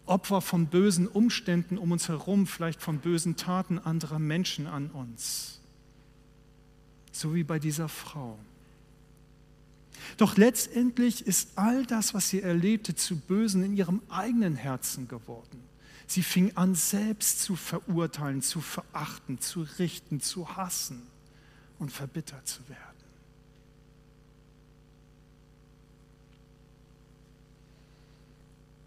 Opfer 0.05 0.41
von 0.41 0.67
bösen 0.67 1.07
Umständen 1.07 1.77
um 1.77 1.91
uns 1.91 2.09
herum, 2.09 2.45
vielleicht 2.45 2.81
von 2.81 2.99
bösen 2.99 3.37
Taten 3.37 3.79
anderer 3.79 4.19
Menschen 4.19 4.67
an 4.67 4.91
uns. 4.91 5.61
So 7.11 7.33
wie 7.33 7.43
bei 7.43 7.59
dieser 7.59 7.87
Frau. 7.87 8.37
Doch 10.17 10.37
letztendlich 10.37 11.25
ist 11.25 11.51
all 11.55 11.85
das, 11.85 12.13
was 12.13 12.29
sie 12.29 12.41
erlebte, 12.41 12.93
zu 12.95 13.17
Bösen 13.17 13.63
in 13.63 13.77
ihrem 13.77 14.01
eigenen 14.09 14.55
Herzen 14.55 15.07
geworden. 15.07 15.63
Sie 16.13 16.21
fing 16.21 16.55
an, 16.57 16.75
selbst 16.75 17.41
zu 17.41 17.55
verurteilen, 17.55 18.43
zu 18.43 18.61
verachten, 18.61 19.39
zu 19.39 19.63
richten, 19.79 20.21
zu 20.21 20.55
hassen 20.55 21.01
und 21.79 21.91
verbittert 21.91 22.47
zu 22.47 22.69
werden. 22.69 22.79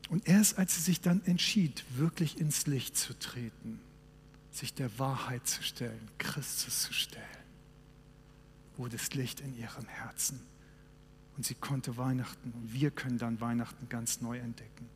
Und 0.09 0.29
erst 0.29 0.57
als 0.57 0.77
sie 0.77 0.83
sich 0.83 1.01
dann 1.01 1.21
entschied, 1.25 1.85
wirklich 1.97 2.39
ins 2.39 2.69
Licht 2.69 2.97
zu 2.97 3.19
treten, 3.19 3.81
sich 4.53 4.73
der 4.73 4.97
Wahrheit 5.01 5.49
zu 5.49 5.65
stellen, 5.65 6.09
Christus 6.19 6.83
zu 6.83 6.93
stellen, 6.93 7.25
wurde 8.77 8.97
das 8.99 9.15
Licht 9.15 9.41
in 9.41 9.59
ihrem 9.59 9.89
Herzen 9.89 10.39
und 11.37 11.45
sie 11.45 11.57
konnte 11.57 11.97
Weihnachten 11.97 12.53
und 12.53 12.73
wir 12.73 12.93
können 12.93 13.19
dann 13.19 13.41
Weihnachten 13.41 13.89
ganz 13.89 14.21
neu 14.21 14.39
entdecken. 14.39 14.89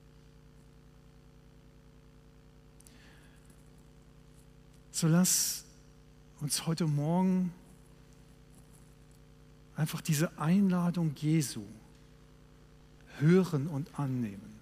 So 5.00 5.08
lass 5.08 5.64
uns 6.42 6.66
heute 6.66 6.86
Morgen 6.86 7.54
einfach 9.74 10.02
diese 10.02 10.38
Einladung 10.38 11.14
Jesu 11.16 11.64
hören 13.18 13.66
und 13.66 13.98
annehmen. 13.98 14.60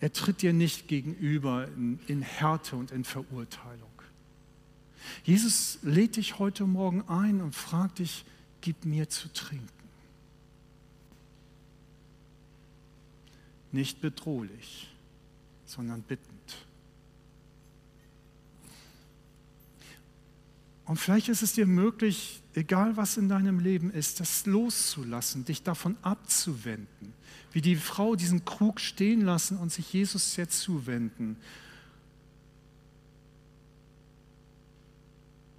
Er 0.00 0.12
tritt 0.12 0.42
dir 0.42 0.52
nicht 0.52 0.86
gegenüber 0.86 1.66
in, 1.66 1.98
in 2.08 2.20
Härte 2.20 2.76
und 2.76 2.90
in 2.90 3.04
Verurteilung. 3.04 3.88
Jesus 5.24 5.78
lädt 5.80 6.16
dich 6.16 6.38
heute 6.38 6.66
Morgen 6.66 7.08
ein 7.08 7.40
und 7.40 7.54
fragt 7.54 8.00
dich, 8.00 8.26
gib 8.60 8.84
mir 8.84 9.08
zu 9.08 9.32
trinken. 9.32 9.66
Nicht 13.72 14.02
bedrohlich, 14.02 14.90
sondern 15.68 16.02
bittend. 16.02 16.66
Und 20.86 20.96
vielleicht 20.96 21.28
ist 21.28 21.42
es 21.42 21.52
dir 21.52 21.66
möglich, 21.66 22.42
egal 22.54 22.96
was 22.96 23.18
in 23.18 23.28
deinem 23.28 23.60
Leben 23.60 23.90
ist, 23.90 24.20
das 24.20 24.46
loszulassen, 24.46 25.44
dich 25.44 25.62
davon 25.62 25.98
abzuwenden. 26.00 27.12
Wie 27.52 27.60
die 27.60 27.76
Frau 27.76 28.16
diesen 28.16 28.46
Krug 28.46 28.80
stehen 28.80 29.20
lassen 29.20 29.58
und 29.58 29.70
sich 29.70 29.92
Jesus 29.92 30.32
sehr 30.32 30.48
zuwenden 30.48 31.36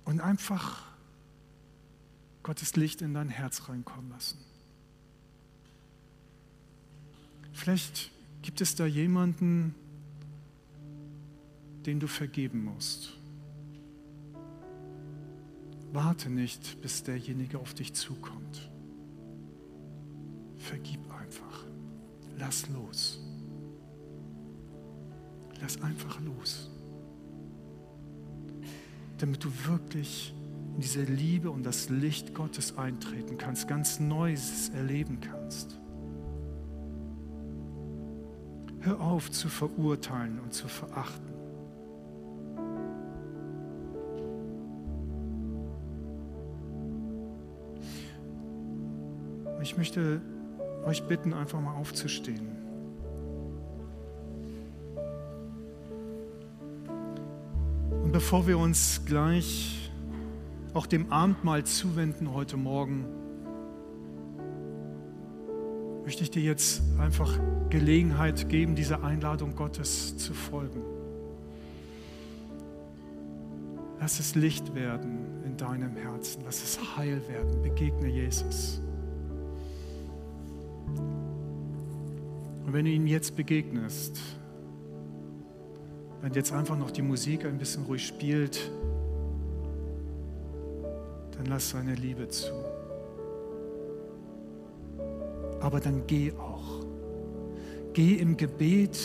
und 0.06 0.20
einfach 0.20 0.84
Gottes 2.42 2.76
Licht 2.76 3.04
in 3.04 3.14
dein 3.14 3.30
Herz 3.30 3.70
reinkommen 3.70 4.10
lassen. 4.10 4.40
Vielleicht 7.54 8.10
gibt 8.42 8.62
es 8.62 8.74
da 8.74 8.88
jemanden, 8.88 9.76
den 11.86 12.00
du 12.00 12.08
vergeben 12.08 12.64
musst. 12.64 13.18
Warte 15.92 16.30
nicht, 16.30 16.82
bis 16.82 17.04
derjenige 17.04 17.58
auf 17.58 17.74
dich 17.74 17.94
zukommt. 17.94 18.70
Vergib 20.58 21.00
einfach. 21.12 21.66
Lass 22.38 22.70
los. 22.70 23.20
Lass 25.62 25.82
einfach 25.82 26.20
los. 26.22 26.70
Damit 29.18 29.44
du 29.44 29.52
wirklich 29.66 30.34
in 30.76 30.82
diese 30.82 31.04
Liebe 31.04 31.50
und 31.50 31.64
das 31.64 31.90
Licht 31.90 32.34
Gottes 32.34 32.78
eintreten 32.78 33.38
kannst, 33.38 33.68
ganz 33.68 34.00
Neues 34.00 34.70
erleben 34.70 35.20
kannst. 35.20 35.80
Hör 38.82 39.02
auf 39.02 39.30
zu 39.32 39.50
verurteilen 39.50 40.40
und 40.40 40.54
zu 40.54 40.68
verachten. 40.68 41.29
Möchte 49.80 50.20
euch 50.84 51.04
bitten, 51.04 51.34
einfach 51.34 51.62
mal 51.62 51.74
aufzustehen. 51.76 52.50
Und 58.04 58.12
bevor 58.12 58.46
wir 58.46 58.58
uns 58.58 59.04
gleich 59.06 59.90
auch 60.74 60.86
dem 60.86 61.10
Abendmahl 61.14 61.64
zuwenden 61.64 62.34
heute 62.34 62.58
Morgen, 62.58 63.06
möchte 66.04 66.24
ich 66.24 66.32
dir 66.32 66.44
jetzt 66.44 66.82
einfach 67.00 67.40
Gelegenheit 67.70 68.50
geben, 68.50 68.76
dieser 68.76 69.02
Einladung 69.02 69.56
Gottes 69.56 70.18
zu 70.18 70.34
folgen. 70.34 70.82
Lass 74.02 74.20
es 74.20 74.36
Licht 74.36 74.76
werden 74.76 75.42
in 75.46 75.56
deinem 75.56 75.96
Herzen, 75.96 76.42
lass 76.44 76.62
es 76.62 76.98
heil 76.98 77.22
werden, 77.30 77.62
begegne 77.62 78.10
Jesus. 78.10 78.82
Und 82.70 82.76
wenn 82.76 82.86
du 82.86 82.92
ihm 82.92 83.08
jetzt 83.08 83.36
begegnest, 83.36 84.20
wenn 86.22 86.32
jetzt 86.34 86.54
einfach 86.54 86.78
noch 86.78 86.92
die 86.92 87.02
Musik 87.02 87.46
ein 87.46 87.58
bisschen 87.58 87.86
ruhig 87.86 88.06
spielt, 88.06 88.70
dann 91.36 91.48
lass 91.48 91.72
seine 91.72 91.96
Liebe 91.96 92.28
zu. 92.28 92.52
Aber 95.62 95.80
dann 95.80 96.06
geh 96.06 96.32
auch. 96.34 96.86
Geh 97.94 98.14
im 98.14 98.38
Gebet 98.38 99.00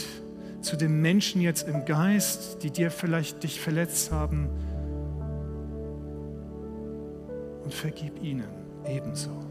zu 0.60 0.76
den 0.76 1.00
Menschen 1.00 1.40
jetzt 1.40 1.66
im 1.66 1.86
Geist, 1.86 2.62
die 2.62 2.70
dir 2.70 2.90
vielleicht 2.90 3.44
dich 3.44 3.62
verletzt 3.62 4.12
haben 4.12 4.50
und 7.64 7.72
vergib 7.72 8.22
ihnen 8.22 8.44
ebenso. 8.86 9.43